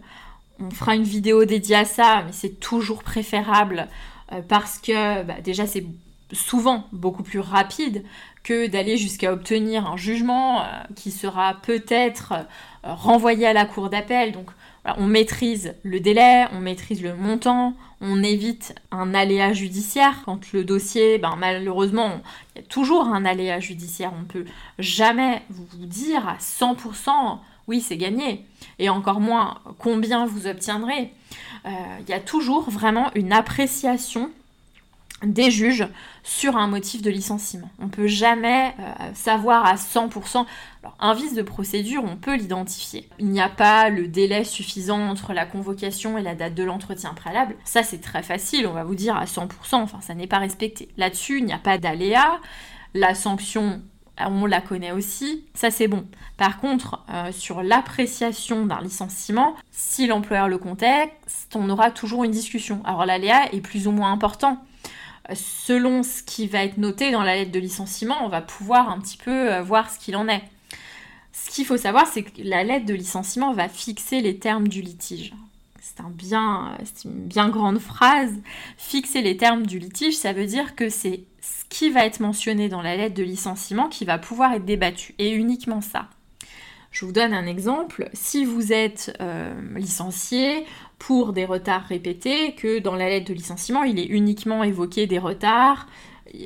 On 0.60 0.70
fera 0.70 0.94
une 0.94 1.04
vidéo 1.04 1.44
dédiée 1.44 1.76
à 1.76 1.84
ça, 1.84 2.22
mais 2.26 2.32
c'est 2.32 2.60
toujours 2.60 3.02
préférable 3.02 3.88
euh, 4.32 4.42
parce 4.46 4.78
que 4.78 5.22
bah, 5.22 5.40
déjà 5.42 5.66
c'est 5.66 5.86
souvent 6.32 6.86
beaucoup 6.92 7.22
plus 7.22 7.40
rapide 7.40 8.04
que 8.42 8.66
d'aller 8.66 8.96
jusqu'à 8.96 9.32
obtenir 9.32 9.86
un 9.86 9.96
jugement 9.96 10.62
euh, 10.62 10.64
qui 10.96 11.10
sera 11.10 11.54
peut-être 11.62 12.34
renvoyé 12.82 13.46
à 13.46 13.52
la 13.52 13.64
cour 13.64 13.90
d'appel. 13.90 14.32
Donc 14.32 14.50
on 14.98 15.06
maîtrise 15.06 15.74
le 15.84 16.00
délai, 16.00 16.46
on 16.52 16.58
maîtrise 16.58 17.02
le 17.02 17.14
montant, 17.14 17.74
on 18.00 18.22
évite 18.22 18.74
un 18.90 19.14
aléa 19.14 19.52
judiciaire. 19.52 20.22
Quand 20.24 20.52
le 20.52 20.64
dossier, 20.64 21.18
ben, 21.18 21.36
malheureusement, 21.38 22.20
il 22.54 22.62
y 22.62 22.64
a 22.64 22.66
toujours 22.66 23.06
un 23.06 23.24
aléa 23.24 23.60
judiciaire. 23.60 24.12
On 24.16 24.22
ne 24.22 24.26
peut 24.26 24.44
jamais 24.78 25.42
vous 25.50 25.86
dire 25.86 26.28
à 26.28 26.38
100% 26.38 27.38
oui, 27.68 27.80
c'est 27.80 27.96
gagné. 27.96 28.44
Et 28.78 28.88
encore 28.88 29.20
moins 29.20 29.58
combien 29.78 30.26
vous 30.26 30.46
obtiendrez. 30.46 31.12
Euh, 31.64 31.70
il 32.00 32.08
y 32.08 32.12
a 32.12 32.20
toujours 32.20 32.68
vraiment 32.70 33.10
une 33.14 33.32
appréciation 33.32 34.30
des 35.24 35.50
juges 35.50 35.86
sur 36.22 36.56
un 36.56 36.66
motif 36.68 37.02
de 37.02 37.10
licenciement. 37.10 37.70
On 37.78 37.86
ne 37.86 37.90
peut 37.90 38.06
jamais 38.06 38.74
euh, 38.78 39.10
savoir 39.14 39.66
à 39.66 39.74
100%. 39.74 40.46
Alors, 40.82 40.96
un 41.00 41.14
vice 41.14 41.34
de 41.34 41.42
procédure, 41.42 42.04
on 42.04 42.16
peut 42.16 42.36
l'identifier. 42.36 43.08
Il 43.18 43.26
n'y 43.26 43.40
a 43.40 43.48
pas 43.48 43.88
le 43.88 44.08
délai 44.08 44.44
suffisant 44.44 45.00
entre 45.00 45.32
la 45.32 45.46
convocation 45.46 46.18
et 46.18 46.22
la 46.22 46.34
date 46.34 46.54
de 46.54 46.64
l'entretien 46.64 47.14
préalable. 47.14 47.56
Ça, 47.64 47.82
c'est 47.82 48.00
très 48.00 48.22
facile, 48.22 48.66
on 48.66 48.72
va 48.72 48.84
vous 48.84 48.94
dire 48.94 49.16
à 49.16 49.24
100%, 49.24 49.48
enfin, 49.74 50.00
ça 50.00 50.14
n'est 50.14 50.26
pas 50.26 50.38
respecté. 50.38 50.88
Là-dessus, 50.96 51.38
il 51.38 51.44
n'y 51.44 51.52
a 51.52 51.58
pas 51.58 51.78
d'aléa. 51.78 52.40
La 52.94 53.14
sanction, 53.14 53.80
on 54.18 54.46
la 54.46 54.60
connaît 54.60 54.92
aussi, 54.92 55.44
ça 55.54 55.70
c'est 55.70 55.88
bon. 55.88 56.06
Par 56.36 56.58
contre, 56.58 57.04
euh, 57.10 57.32
sur 57.32 57.62
l'appréciation 57.62 58.66
d'un 58.66 58.80
licenciement, 58.80 59.54
si 59.70 60.06
l'employeur 60.06 60.48
le 60.48 60.58
contexte, 60.58 61.54
on 61.54 61.70
aura 61.70 61.90
toujours 61.90 62.24
une 62.24 62.30
discussion. 62.30 62.82
Alors 62.84 63.06
l'aléa 63.06 63.52
est 63.52 63.60
plus 63.60 63.86
ou 63.86 63.92
moins 63.92 64.12
important 64.12 64.62
selon 65.34 66.02
ce 66.02 66.22
qui 66.22 66.46
va 66.46 66.64
être 66.64 66.78
noté 66.78 67.10
dans 67.10 67.22
la 67.22 67.36
lettre 67.36 67.52
de 67.52 67.58
licenciement, 67.58 68.24
on 68.24 68.28
va 68.28 68.42
pouvoir 68.42 68.90
un 68.90 69.00
petit 69.00 69.16
peu 69.16 69.52
euh, 69.52 69.62
voir 69.62 69.90
ce 69.90 69.98
qu'il 69.98 70.16
en 70.16 70.28
est. 70.28 70.42
Ce 71.32 71.50
qu'il 71.50 71.64
faut 71.64 71.76
savoir, 71.76 72.06
c'est 72.06 72.24
que 72.24 72.42
la 72.42 72.64
lettre 72.64 72.86
de 72.86 72.94
licenciement 72.94 73.52
va 73.52 73.68
fixer 73.68 74.20
les 74.20 74.38
termes 74.38 74.68
du 74.68 74.82
litige. 74.82 75.32
C'est 75.80 76.00
un 76.00 76.10
bien, 76.10 76.76
une 77.04 77.26
bien 77.26 77.48
grande 77.48 77.78
phrase. 77.78 78.32
Fixer 78.76 79.22
les 79.22 79.36
termes 79.36 79.66
du 79.66 79.78
litige, 79.78 80.14
ça 80.14 80.32
veut 80.32 80.46
dire 80.46 80.74
que 80.74 80.88
c'est 80.88 81.24
ce 81.40 81.64
qui 81.68 81.90
va 81.90 82.04
être 82.04 82.20
mentionné 82.20 82.68
dans 82.68 82.82
la 82.82 82.96
lettre 82.96 83.14
de 83.14 83.22
licenciement 83.22 83.88
qui 83.88 84.04
va 84.04 84.18
pouvoir 84.18 84.52
être 84.52 84.64
débattu, 84.64 85.14
et 85.18 85.30
uniquement 85.30 85.80
ça. 85.80 86.08
Je 86.92 87.06
vous 87.06 87.12
donne 87.12 87.32
un 87.32 87.46
exemple. 87.46 88.10
Si 88.12 88.44
vous 88.44 88.72
êtes 88.72 89.16
euh, 89.20 89.54
licencié 89.76 90.66
pour 91.02 91.32
des 91.32 91.44
retards 91.44 91.82
répétés, 91.88 92.54
que 92.54 92.78
dans 92.78 92.94
la 92.94 93.08
lettre 93.08 93.26
de 93.26 93.34
licenciement, 93.34 93.82
il 93.82 93.98
est 93.98 94.06
uniquement 94.06 94.62
évoqué 94.62 95.08
des 95.08 95.18
retards, 95.18 95.88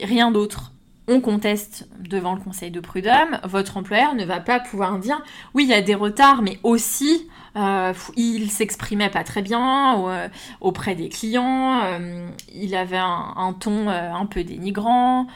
rien 0.03 0.31
d'autre. 0.31 0.73
On 1.09 1.21
conteste 1.21 1.87
devant 2.01 2.35
le 2.35 2.41
conseil 2.41 2.71
de 2.71 2.81
prud'homme, 2.81 3.39
votre 3.45 3.77
employeur 3.77 4.15
ne 4.15 4.25
va 4.25 4.41
pas 4.41 4.59
pouvoir 4.59 4.99
dire 4.99 5.23
oui, 5.53 5.65
il 5.65 5.69
y 5.69 5.75
a 5.75 5.83
des 5.83 5.95
retards, 5.95 6.41
mais 6.41 6.59
aussi 6.63 7.29
euh, 7.55 7.93
il 8.17 8.51
s'exprimait 8.51 9.11
pas 9.11 9.25
très 9.25 9.43
bien 9.43 10.03
euh, 10.09 10.29
auprès 10.63 10.95
des 10.95 11.11
clients, 11.11 11.83
il 12.55 12.75
avait 12.75 12.97
un 12.97 13.55
ton 13.61 13.89
un 13.89 14.25
peu 14.25 14.43
dénigrant, 14.43 15.27
euh, 15.27 15.31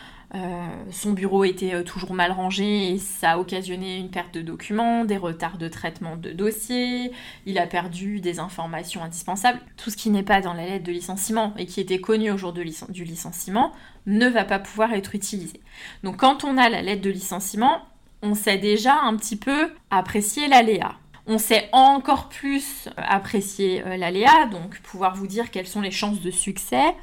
son 0.93 1.11
bureau 1.11 1.43
était 1.45 1.75
euh, 1.75 1.83
toujours 1.83 2.15
mal 2.15 2.31
rangé 2.31 2.93
et 2.93 2.99
ça 2.99 3.33
a 3.33 3.39
occasionné 3.39 3.99
une 3.99 4.11
perte 4.11 4.33
de 4.33 4.43
documents, 4.43 5.05
des 5.05 5.17
retards 5.17 5.59
de 5.59 5.67
traitement 5.67 6.17
de 6.17 6.31
dossiers, 6.31 7.11
il 7.47 7.59
a 7.59 7.67
perdu 7.67 8.21
des 8.21 8.39
informations 8.39 9.03
indispensables. 9.03 9.61
Tout 9.77 9.91
ce 9.91 9.97
qui 9.97 10.11
n'est 10.11 10.23
pas 10.23 10.41
dans 10.41 10.55
la 10.55 10.67
lettre 10.67 10.85
de 10.85 10.93
licenciement 10.93 11.53
et 11.57 11.67
qui 11.67 11.81
était 11.81 12.01
connu 12.01 12.31
au 12.31 12.37
jour 12.37 12.53
du 12.53 13.05
licenciement 13.05 13.73
ne 14.07 14.29
va 14.29 14.45
pas 14.45 14.61
pouvoir 14.61 14.93
être 14.93 15.15
utilisé. 15.15 15.61
Donc 16.05 16.19
quand 16.19 16.45
on 16.45 16.59
a 16.59 16.69
la 16.69 16.83
lettre 16.83 17.03
de 17.03 17.11
licenciement, 17.11 17.83
on 18.23 18.35
sait 18.35 18.59
déjà 18.59 19.01
un 19.03 19.17
petit 19.17 19.37
peu 19.37 19.71
apprécier 19.91 20.47
l'aléa. 20.47 20.95
On 21.27 21.39
sait 21.39 21.69
encore 21.73 22.29
plus 22.29 22.89
apprécier 22.97 23.85
euh, 23.87 23.97
l'aléa, 23.97 24.47
donc 24.47 24.81
pouvoir 24.81 25.15
vous 25.15 25.27
dire 25.27 25.51
quelles 25.51 25.67
sont 25.67 25.81
les 25.81 25.91
chances 25.91 26.21
de 26.21 26.31
succès 26.31 26.95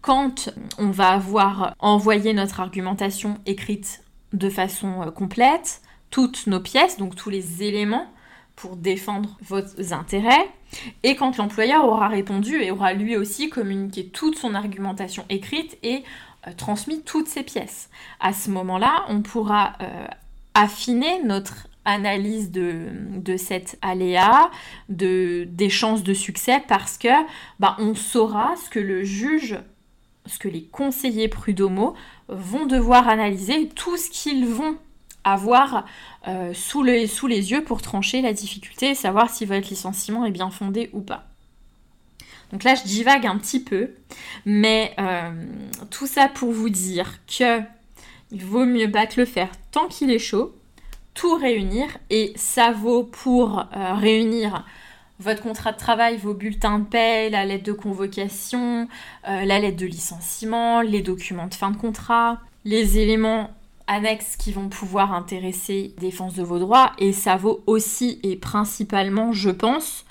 quand 0.00 0.50
on 0.78 0.90
va 0.90 1.10
avoir 1.10 1.74
envoyé 1.78 2.32
notre 2.32 2.60
argumentation 2.60 3.38
écrite 3.46 4.02
de 4.32 4.50
façon 4.50 5.02
euh, 5.02 5.10
complète, 5.10 5.82
toutes 6.10 6.46
nos 6.46 6.60
pièces, 6.60 6.96
donc 6.96 7.16
tous 7.16 7.30
les 7.30 7.62
éléments 7.62 8.06
pour 8.56 8.76
défendre 8.76 9.36
vos 9.42 9.60
intérêts, 9.92 10.48
et 11.02 11.14
quand 11.14 11.36
l'employeur 11.36 11.84
aura 11.84 12.08
répondu 12.08 12.60
et 12.60 12.70
aura 12.70 12.92
lui 12.92 13.16
aussi 13.16 13.48
communiqué 13.48 14.08
toute 14.08 14.36
son 14.36 14.54
argumentation 14.54 15.24
écrite 15.28 15.78
et 15.82 16.02
euh, 16.46 16.50
transmis 16.56 17.02
toutes 17.02 17.28
ses 17.28 17.42
pièces. 17.42 17.88
À 18.20 18.32
ce 18.32 18.50
moment-là, 18.50 19.04
on 19.08 19.22
pourra 19.22 19.74
euh, 19.80 20.06
affiner 20.54 21.22
notre 21.22 21.68
analyse 21.84 22.50
de, 22.50 22.88
de 23.16 23.36
cet 23.36 23.78
aléa, 23.80 24.50
de, 24.88 25.48
des 25.50 25.70
chances 25.70 26.02
de 26.02 26.12
succès, 26.12 26.62
parce 26.68 26.98
que 26.98 27.08
bah, 27.60 27.76
on 27.78 27.94
saura 27.94 28.54
ce 28.56 28.68
que 28.68 28.80
le 28.80 29.04
juge 29.04 29.58
ce 30.28 30.38
que 30.38 30.48
les 30.48 30.62
conseillers 30.62 31.28
prud'homaux 31.28 31.94
vont 32.28 32.66
devoir 32.66 33.08
analyser, 33.08 33.68
tout 33.68 33.96
ce 33.96 34.10
qu'ils 34.10 34.46
vont 34.46 34.76
avoir 35.24 35.84
euh, 36.26 36.52
sous, 36.54 36.82
les, 36.82 37.06
yeux 37.50 37.62
pour 37.62 37.82
trancher 37.82 38.22
la 38.22 38.32
difficulté 38.32 38.90
et 38.90 38.94
savoir 38.94 39.30
si 39.30 39.44
votre 39.44 39.68
licenciement 39.68 40.24
est 40.24 40.30
bien 40.30 40.50
fondé 40.50 40.90
ou 40.92 41.00
pas. 41.00 41.24
Donc 42.52 42.64
là, 42.64 42.74
je 42.74 42.84
divague 42.84 43.26
un 43.26 43.36
petit 43.36 43.60
peu, 43.60 43.90
mais 44.46 44.94
euh, 44.98 45.30
tout 45.90 46.06
ça 46.06 46.28
pour 46.28 46.50
vous 46.50 46.70
dire 46.70 47.18
que 47.26 47.60
il 48.30 48.44
vaut 48.44 48.64
mieux 48.64 48.86
battre 48.86 49.18
le 49.18 49.24
fer 49.24 49.48
tant 49.70 49.86
qu'il 49.86 50.10
est 50.10 50.18
chaud, 50.18 50.54
tout 51.14 51.34
réunir, 51.34 51.86
et 52.10 52.32
ça 52.36 52.72
vaut 52.72 53.04
pour 53.04 53.60
euh, 53.60 53.94
réunir 53.94 54.64
votre 55.20 55.42
contrat 55.42 55.72
de 55.72 55.78
travail, 55.78 56.16
vos 56.16 56.34
bulletins 56.34 56.78
de 56.78 56.84
paie, 56.84 57.30
la 57.30 57.44
lettre 57.44 57.64
de 57.64 57.72
convocation, 57.72 58.88
euh, 59.28 59.44
la 59.44 59.58
lettre 59.58 59.76
de 59.76 59.86
licenciement, 59.86 60.80
les 60.80 61.02
documents 61.02 61.48
de 61.48 61.54
fin 61.54 61.70
de 61.70 61.76
contrat, 61.76 62.38
les 62.64 62.98
éléments 62.98 63.50
annexes 63.88 64.36
qui 64.36 64.52
vont 64.52 64.68
pouvoir 64.68 65.12
intéresser 65.12 65.94
défense 65.98 66.34
de 66.34 66.42
vos 66.42 66.58
droits 66.58 66.92
et 66.98 67.12
ça 67.12 67.36
vaut 67.36 67.62
aussi 67.66 68.20
et 68.22 68.36
principalement, 68.36 69.32
je 69.32 69.50
pense, 69.50 70.04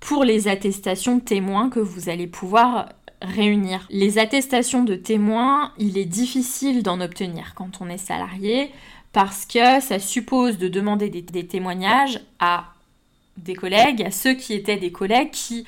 pour 0.00 0.24
les 0.24 0.48
attestations 0.48 1.16
de 1.16 1.22
témoins 1.22 1.68
que 1.68 1.80
vous 1.80 2.08
allez 2.08 2.26
pouvoir 2.26 2.90
réunir. 3.20 3.86
Les 3.90 4.18
attestations 4.18 4.84
de 4.84 4.94
témoins, 4.94 5.72
il 5.78 5.98
est 5.98 6.04
difficile 6.04 6.82
d'en 6.82 7.00
obtenir 7.00 7.54
quand 7.54 7.80
on 7.80 7.88
est 7.88 7.98
salarié 7.98 8.70
parce 9.12 9.46
que 9.46 9.80
ça 9.80 9.98
suppose 9.98 10.58
de 10.58 10.68
demander 10.68 11.08
des, 11.08 11.22
des 11.22 11.46
témoignages 11.46 12.20
à 12.38 12.73
des 13.36 13.54
collègues, 13.54 14.02
à 14.02 14.10
ceux 14.10 14.34
qui 14.34 14.54
étaient 14.54 14.76
des 14.76 14.92
collègues 14.92 15.30
qui 15.30 15.64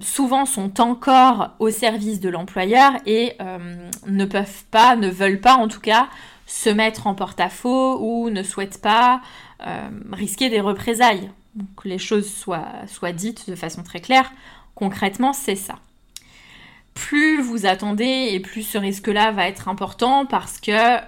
souvent 0.00 0.46
sont 0.46 0.80
encore 0.80 1.50
au 1.58 1.70
service 1.70 2.20
de 2.20 2.28
l'employeur 2.28 2.92
et 3.06 3.34
euh, 3.40 3.88
ne 4.06 4.24
peuvent 4.24 4.64
pas, 4.70 4.96
ne 4.96 5.08
veulent 5.08 5.40
pas 5.40 5.54
en 5.54 5.68
tout 5.68 5.80
cas, 5.80 6.08
se 6.46 6.70
mettre 6.70 7.06
en 7.06 7.14
porte-à-faux 7.14 7.98
ou 8.00 8.30
ne 8.30 8.42
souhaitent 8.42 8.80
pas 8.80 9.20
euh, 9.66 9.88
risquer 10.12 10.48
des 10.50 10.60
représailles. 10.60 11.30
que 11.76 11.88
les 11.88 11.98
choses 11.98 12.30
soient, 12.32 12.68
soient 12.86 13.12
dites 13.12 13.48
de 13.50 13.54
façon 13.54 13.82
très 13.82 14.00
claire. 14.00 14.32
Concrètement, 14.74 15.32
c'est 15.32 15.56
ça. 15.56 15.76
Plus 16.94 17.40
vous 17.40 17.66
attendez 17.66 18.30
et 18.32 18.40
plus 18.40 18.62
ce 18.62 18.78
risque-là 18.78 19.32
va 19.32 19.48
être 19.48 19.68
important 19.68 20.26
parce 20.26 20.60
que 20.60 20.98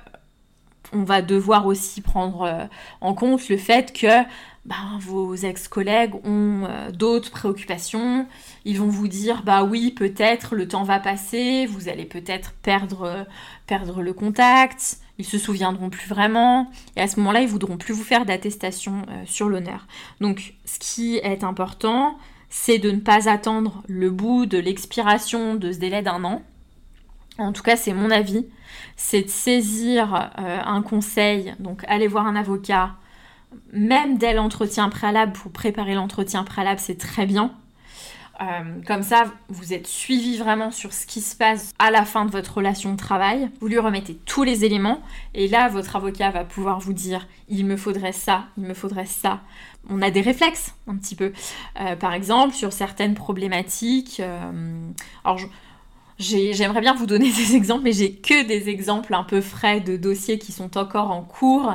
on 0.92 1.02
va 1.02 1.22
devoir 1.22 1.66
aussi 1.66 2.00
prendre 2.00 2.42
euh, 2.42 2.64
en 3.00 3.14
compte 3.14 3.48
le 3.48 3.56
fait 3.56 3.92
que 3.92 4.22
ben, 4.64 4.98
vos 5.00 5.34
ex-collègues 5.34 6.14
ont 6.24 6.64
euh, 6.68 6.90
d'autres 6.90 7.30
préoccupations. 7.30 8.26
Ils 8.64 8.78
vont 8.78 8.88
vous 8.88 9.08
dire, 9.08 9.42
bah 9.42 9.64
oui, 9.64 9.92
peut-être 9.92 10.54
le 10.54 10.68
temps 10.68 10.82
va 10.82 10.98
passer, 10.98 11.66
vous 11.66 11.88
allez 11.88 12.04
peut-être 12.04 12.52
perdre, 12.62 13.02
euh, 13.02 13.24
perdre 13.66 14.02
le 14.02 14.12
contact, 14.12 14.98
ils 15.18 15.24
se 15.24 15.38
souviendront 15.38 15.90
plus 15.90 16.08
vraiment, 16.08 16.70
et 16.96 17.00
à 17.00 17.08
ce 17.08 17.18
moment-là, 17.20 17.40
ils 17.40 17.48
voudront 17.48 17.76
plus 17.76 17.94
vous 17.94 18.04
faire 18.04 18.24
d'attestation 18.24 19.02
sur 19.26 19.50
l'honneur. 19.50 19.86
Donc, 20.22 20.54
ce 20.64 20.78
qui 20.78 21.18
est 21.18 21.44
important, 21.44 22.16
c'est 22.48 22.78
de 22.78 22.90
ne 22.90 23.00
pas 23.00 23.28
attendre 23.28 23.82
le 23.86 24.10
bout 24.10 24.46
de 24.46 24.58
l'expiration 24.58 25.54
de 25.54 25.72
ce 25.72 25.78
délai 25.78 26.00
d'un 26.00 26.24
an. 26.24 26.42
En 27.40 27.52
tout 27.52 27.62
cas, 27.62 27.76
c'est 27.76 27.92
mon 27.92 28.10
avis. 28.10 28.46
C'est 28.96 29.22
de 29.22 29.28
saisir 29.28 30.30
un 30.36 30.82
conseil, 30.82 31.54
donc 31.58 31.82
aller 31.88 32.06
voir 32.06 32.26
un 32.26 32.36
avocat, 32.36 32.92
même 33.72 34.18
dès 34.18 34.34
l'entretien 34.34 34.88
préalable, 34.88 35.32
pour 35.32 35.50
préparer 35.50 35.94
l'entretien 35.94 36.44
préalable, 36.44 36.80
c'est 36.80 36.98
très 36.98 37.26
bien. 37.26 37.52
Euh, 38.40 38.80
comme 38.86 39.02
ça, 39.02 39.24
vous 39.48 39.74
êtes 39.74 39.86
suivi 39.86 40.38
vraiment 40.38 40.70
sur 40.70 40.94
ce 40.94 41.06
qui 41.06 41.20
se 41.20 41.36
passe 41.36 41.74
à 41.78 41.90
la 41.90 42.06
fin 42.06 42.24
de 42.24 42.30
votre 42.30 42.54
relation 42.54 42.92
de 42.92 42.96
travail. 42.96 43.50
Vous 43.60 43.68
lui 43.68 43.78
remettez 43.78 44.14
tous 44.24 44.44
les 44.44 44.64
éléments 44.64 45.02
et 45.34 45.46
là, 45.46 45.68
votre 45.68 45.96
avocat 45.96 46.30
va 46.30 46.44
pouvoir 46.44 46.80
vous 46.80 46.94
dire 46.94 47.28
il 47.48 47.66
me 47.66 47.76
faudrait 47.76 48.12
ça, 48.12 48.44
il 48.56 48.64
me 48.64 48.72
faudrait 48.72 49.04
ça. 49.04 49.40
On 49.90 50.00
a 50.00 50.10
des 50.10 50.22
réflexes 50.22 50.74
un 50.86 50.96
petit 50.96 51.16
peu. 51.16 51.32
Euh, 51.80 51.96
par 51.96 52.14
exemple, 52.14 52.54
sur 52.54 52.72
certaines 52.72 53.14
problématiques. 53.14 54.20
Euh, 54.20 54.90
alors, 55.24 55.40
J'aimerais 56.20 56.80
bien 56.80 56.94
vous 56.94 57.06
donner 57.06 57.32
des 57.36 57.56
exemples, 57.56 57.82
mais 57.84 57.92
j'ai 57.92 58.12
que 58.12 58.46
des 58.46 58.68
exemples 58.68 59.14
un 59.14 59.24
peu 59.24 59.40
frais 59.40 59.80
de 59.80 59.96
dossiers 59.96 60.38
qui 60.38 60.52
sont 60.52 60.76
encore 60.76 61.10
en 61.10 61.22
cours. 61.22 61.74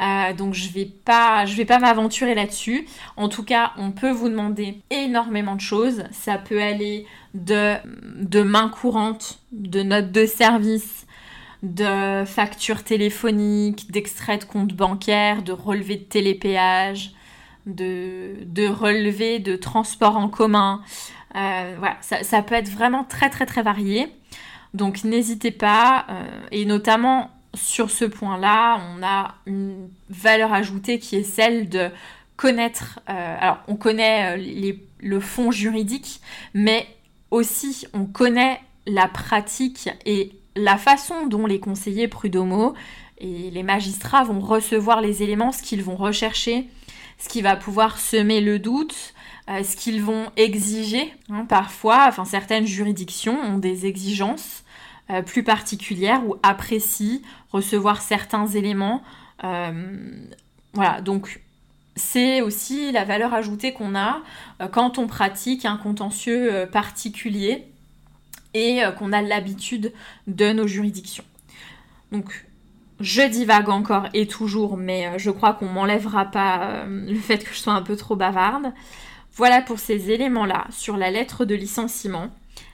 Euh, 0.00 0.32
donc 0.32 0.54
je 0.54 0.68
vais 0.70 0.86
pas, 0.86 1.44
vais 1.44 1.64
pas 1.64 1.78
m'aventurer 1.78 2.34
là-dessus. 2.34 2.86
En 3.16 3.28
tout 3.28 3.44
cas, 3.44 3.72
on 3.76 3.90
peut 3.90 4.10
vous 4.10 4.28
demander 4.28 4.80
énormément 4.90 5.54
de 5.54 5.60
choses. 5.60 6.04
Ça 6.12 6.38
peut 6.38 6.62
aller 6.62 7.06
de, 7.34 7.74
de 8.20 8.42
main 8.42 8.68
courante, 8.68 9.40
de 9.52 9.82
notes 9.82 10.10
de 10.10 10.26
service, 10.26 11.06
de 11.62 12.24
factures 12.24 12.82
téléphoniques, 12.82 13.90
d'extraits 13.90 14.42
de 14.42 14.46
comptes 14.46 14.74
bancaires, 14.74 15.42
de 15.42 15.52
relevés 15.52 15.96
de 15.96 16.04
télépéage, 16.04 17.12
de, 17.66 18.34
de 18.46 18.66
relevés 18.66 19.38
de 19.38 19.56
transport 19.56 20.16
en 20.16 20.28
commun. 20.28 20.82
Euh, 21.34 21.74
voilà, 21.78 21.96
ça, 22.00 22.42
peut 22.42 22.54
être 22.54 22.68
vraiment 22.68 23.04
très 23.04 23.30
très 23.30 23.46
très 23.46 23.62
varié. 23.62 24.08
Donc 24.74 25.04
n'hésitez 25.04 25.50
pas, 25.50 26.06
euh, 26.08 26.24
et 26.50 26.64
notamment 26.64 27.30
sur 27.54 27.90
ce 27.90 28.04
point-là, 28.04 28.80
on 28.94 29.02
a 29.02 29.34
une 29.46 29.88
valeur 30.08 30.52
ajoutée 30.52 30.98
qui 30.98 31.16
est 31.16 31.24
celle 31.24 31.68
de 31.68 31.90
connaître, 32.36 33.00
euh, 33.10 33.36
alors 33.38 33.58
on 33.68 33.76
connaît 33.76 34.38
le 34.98 35.20
fond 35.20 35.50
juridique, 35.50 36.20
mais 36.54 36.86
aussi 37.30 37.86
on 37.92 38.06
connaît 38.06 38.60
la 38.86 39.08
pratique 39.08 39.90
et 40.06 40.32
la 40.56 40.76
façon 40.76 41.26
dont 41.26 41.46
les 41.46 41.60
conseillers 41.60 42.08
prud'homaux 42.08 42.74
et 43.18 43.50
les 43.50 43.62
magistrats 43.62 44.24
vont 44.24 44.40
recevoir 44.40 45.00
les 45.00 45.22
éléments, 45.22 45.52
ce 45.52 45.62
qu'ils 45.62 45.82
vont 45.82 45.96
rechercher, 45.96 46.68
ce 47.18 47.28
qui 47.28 47.42
va 47.42 47.56
pouvoir 47.56 47.98
semer 47.98 48.40
le 48.40 48.58
doute, 48.58 49.14
euh, 49.52 49.62
ce 49.64 49.76
qu'ils 49.76 50.02
vont 50.02 50.30
exiger. 50.36 51.12
Hein, 51.28 51.44
parfois, 51.44 52.06
enfin 52.08 52.24
certaines 52.24 52.66
juridictions 52.66 53.38
ont 53.38 53.58
des 53.58 53.86
exigences 53.86 54.62
euh, 55.10 55.20
plus 55.22 55.42
particulières 55.42 56.24
ou 56.26 56.36
apprécient 56.42 57.20
recevoir 57.50 58.00
certains 58.00 58.46
éléments. 58.46 59.02
Euh, 59.44 60.26
voilà, 60.72 61.00
donc 61.02 61.40
c'est 61.96 62.40
aussi 62.40 62.92
la 62.92 63.04
valeur 63.04 63.34
ajoutée 63.34 63.74
qu'on 63.74 63.94
a 63.94 64.22
quand 64.70 64.96
on 64.96 65.06
pratique 65.06 65.66
un 65.66 65.76
contentieux 65.76 66.66
particulier 66.72 67.66
et 68.54 68.80
qu'on 68.98 69.12
a 69.12 69.20
l'habitude 69.20 69.92
de 70.26 70.54
nos 70.54 70.66
juridictions. 70.66 71.24
Donc 72.12 72.46
je 73.00 73.20
divague 73.20 73.68
encore 73.68 74.06
et 74.14 74.26
toujours, 74.26 74.78
mais 74.78 75.18
je 75.18 75.30
crois 75.30 75.52
qu'on 75.52 75.66
m'enlèvera 75.66 76.24
pas 76.24 76.86
le 76.86 77.18
fait 77.18 77.44
que 77.44 77.52
je 77.52 77.58
sois 77.58 77.74
un 77.74 77.82
peu 77.82 77.96
trop 77.96 78.16
bavarde. 78.16 78.72
Voilà 79.34 79.62
pour 79.62 79.78
ces 79.78 80.10
éléments-là 80.10 80.66
sur 80.70 80.96
la 80.96 81.10
lettre 81.10 81.44
de 81.44 81.54
licenciement. 81.54 82.28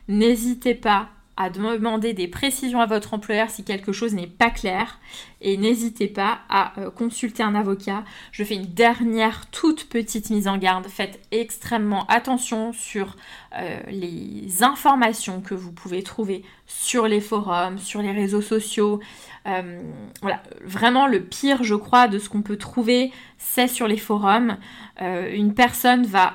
N'hésitez 0.09 0.75
pas 0.75 1.09
à 1.39 1.51
demander 1.51 2.15
des 2.15 2.27
précisions 2.27 2.81
à 2.81 2.87
votre 2.87 3.15
employeur 3.15 3.49
si 3.49 3.63
quelque 3.63 3.93
chose 3.93 4.13
n'est 4.13 4.27
pas 4.27 4.51
clair 4.51 4.99
et 5.41 5.57
n'hésitez 5.57 6.09
pas 6.09 6.41
à 6.49 6.73
euh, 6.81 6.91
consulter 6.91 7.45
un 7.45 7.55
avocat. 7.55 8.03
Je 8.33 8.43
fais 8.43 8.57
une 8.57 8.67
dernière 8.67 9.47
toute 9.53 9.89
petite 9.89 10.31
mise 10.31 10.49
en 10.49 10.59
garde. 10.59 10.89
Faites 10.89 11.21
extrêmement 11.31 12.07
attention 12.07 12.73
sur 12.73 13.15
euh, 13.57 13.79
les 13.89 14.65
informations 14.65 15.41
que 15.41 15.55
vous 15.55 15.71
pouvez 15.71 16.03
trouver 16.03 16.43
sur 16.67 17.07
les 17.07 17.21
forums, 17.21 17.79
sur 17.79 18.03
les 18.03 18.11
réseaux 18.11 18.43
sociaux. 18.43 18.99
Euh, 19.47 19.81
voilà, 20.21 20.43
vraiment 20.65 21.07
le 21.07 21.23
pire, 21.23 21.63
je 21.63 21.77
crois, 21.77 22.09
de 22.09 22.19
ce 22.19 22.29
qu'on 22.29 22.43
peut 22.43 22.59
trouver, 22.59 23.13
c'est 23.39 23.69
sur 23.69 23.87
les 23.87 23.97
forums. 23.97 24.57
une 25.01 25.55
personne 25.55 26.05
va 26.05 26.35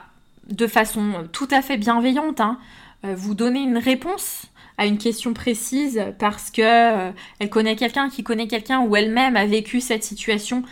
de 0.50 0.68
façon 0.68 1.28
tout 1.32 1.48
à 1.52 1.62
fait 1.62 1.78
bienveillante, 1.78 2.42
hein, 2.42 2.60
euh, 3.06 3.16
vous 3.16 3.34
donner 3.34 3.62
une 3.62 3.78
réponse 3.78 4.46
à 4.78 4.86
une 4.86 4.98
question 4.98 5.34
précise 5.34 6.04
parce 6.20 6.50
que 6.50 6.62
euh, 6.62 7.12
elle 7.40 7.50
connaît 7.50 7.76
quelqu'un 7.76 8.10
qui 8.10 8.24
connaît 8.24 8.48
quelqu'un 8.48 8.82
ou 8.82 8.96
elle-même 8.96 9.36
a 9.36 9.46
vécu 9.46 9.82
cette 9.82 10.04
situation. 10.04 10.64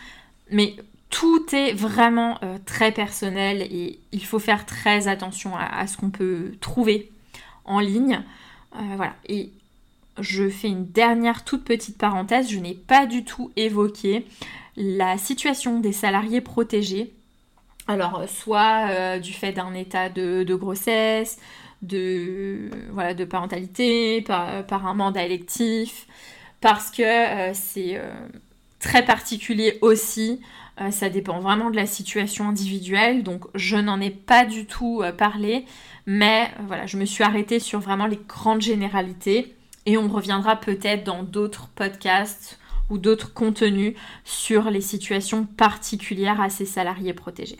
Mais 0.49 0.75
tout 1.09 1.43
est 1.53 1.73
vraiment 1.73 2.37
euh, 2.43 2.57
très 2.65 2.91
personnel 2.91 3.61
et 3.61 3.99
il 4.11 4.25
faut 4.25 4.39
faire 4.39 4.65
très 4.65 5.07
attention 5.07 5.53
à, 5.57 5.85
ce 5.87 5.97
qu'on 5.97 6.09
peut 6.09 6.53
trouver 6.61 7.11
en 7.65 7.79
ligne. 7.79 8.21
voilà. 8.95 9.15
Et 9.27 9.51
je 10.19 10.49
fais 10.49 10.67
une 10.67 10.85
dernière 10.85 11.43
toute 11.43 11.63
petite 11.63 11.97
parenthèse. 11.97 12.49
Je 12.49 12.59
n'ai 12.59 12.73
pas 12.73 13.05
du 13.05 13.23
tout 13.23 13.51
évoqué 13.55 14.25
la 14.77 15.17
situation 15.17 15.79
des 15.79 15.91
salariés 15.91 16.41
protégés 16.41 17.13
alors, 17.87 18.19
euh, 18.19 18.27
soit 18.27 18.89
euh, 18.89 19.19
du 19.19 19.33
fait 19.33 19.53
d'un 19.53 19.73
état 19.73 20.09
de, 20.09 20.55
grossesse, 20.55 21.37
de, 21.81 22.69
voilà, 22.91 23.13
de 23.13 23.25
parentalité, 23.25 24.21
par, 24.21 24.85
un 24.85 24.93
mandat 24.93 25.25
électif, 25.25 26.07
parce 26.61 26.91
que 26.91 27.01
euh, 27.01 27.51
c'est 27.53 27.99
très 28.79 29.03
particulier 29.05 29.77
aussi. 29.81 30.41
ça 30.91 31.09
dépend 31.09 31.39
vraiment 31.39 31.69
de 31.69 31.75
la 31.75 31.85
situation 31.85 32.49
individuelle, 32.49 33.23
donc 33.23 33.45
je 33.55 33.77
n'en 33.77 33.99
ai 34.01 34.09
pas 34.09 34.45
du 34.45 34.65
tout 34.65 35.03
parlé, 35.17 35.65
mais 36.05 36.49
voilà, 36.65 36.87
je 36.87 36.97
me 36.97 37.05
suis 37.05 37.23
arrêtée 37.23 37.59
sur 37.59 37.79
vraiment 37.79 38.07
les 38.07 38.19
grandes 38.27 38.61
généralités 38.61 39.55
et 39.85 39.97
on 39.97 40.07
reviendra 40.07 40.55
peut-être 40.55 41.03
dans 41.03 41.23
d'autres 41.23 41.67
podcasts 41.75 42.59
ou 42.89 42.97
d'autres 42.97 43.33
contenus 43.33 43.95
sur 44.23 44.71
les 44.71 44.81
situations 44.81 45.45
particulières 45.45 46.41
à 46.41 46.49
ces 46.49 46.65
salariés 46.65 47.13
protégés. 47.13 47.59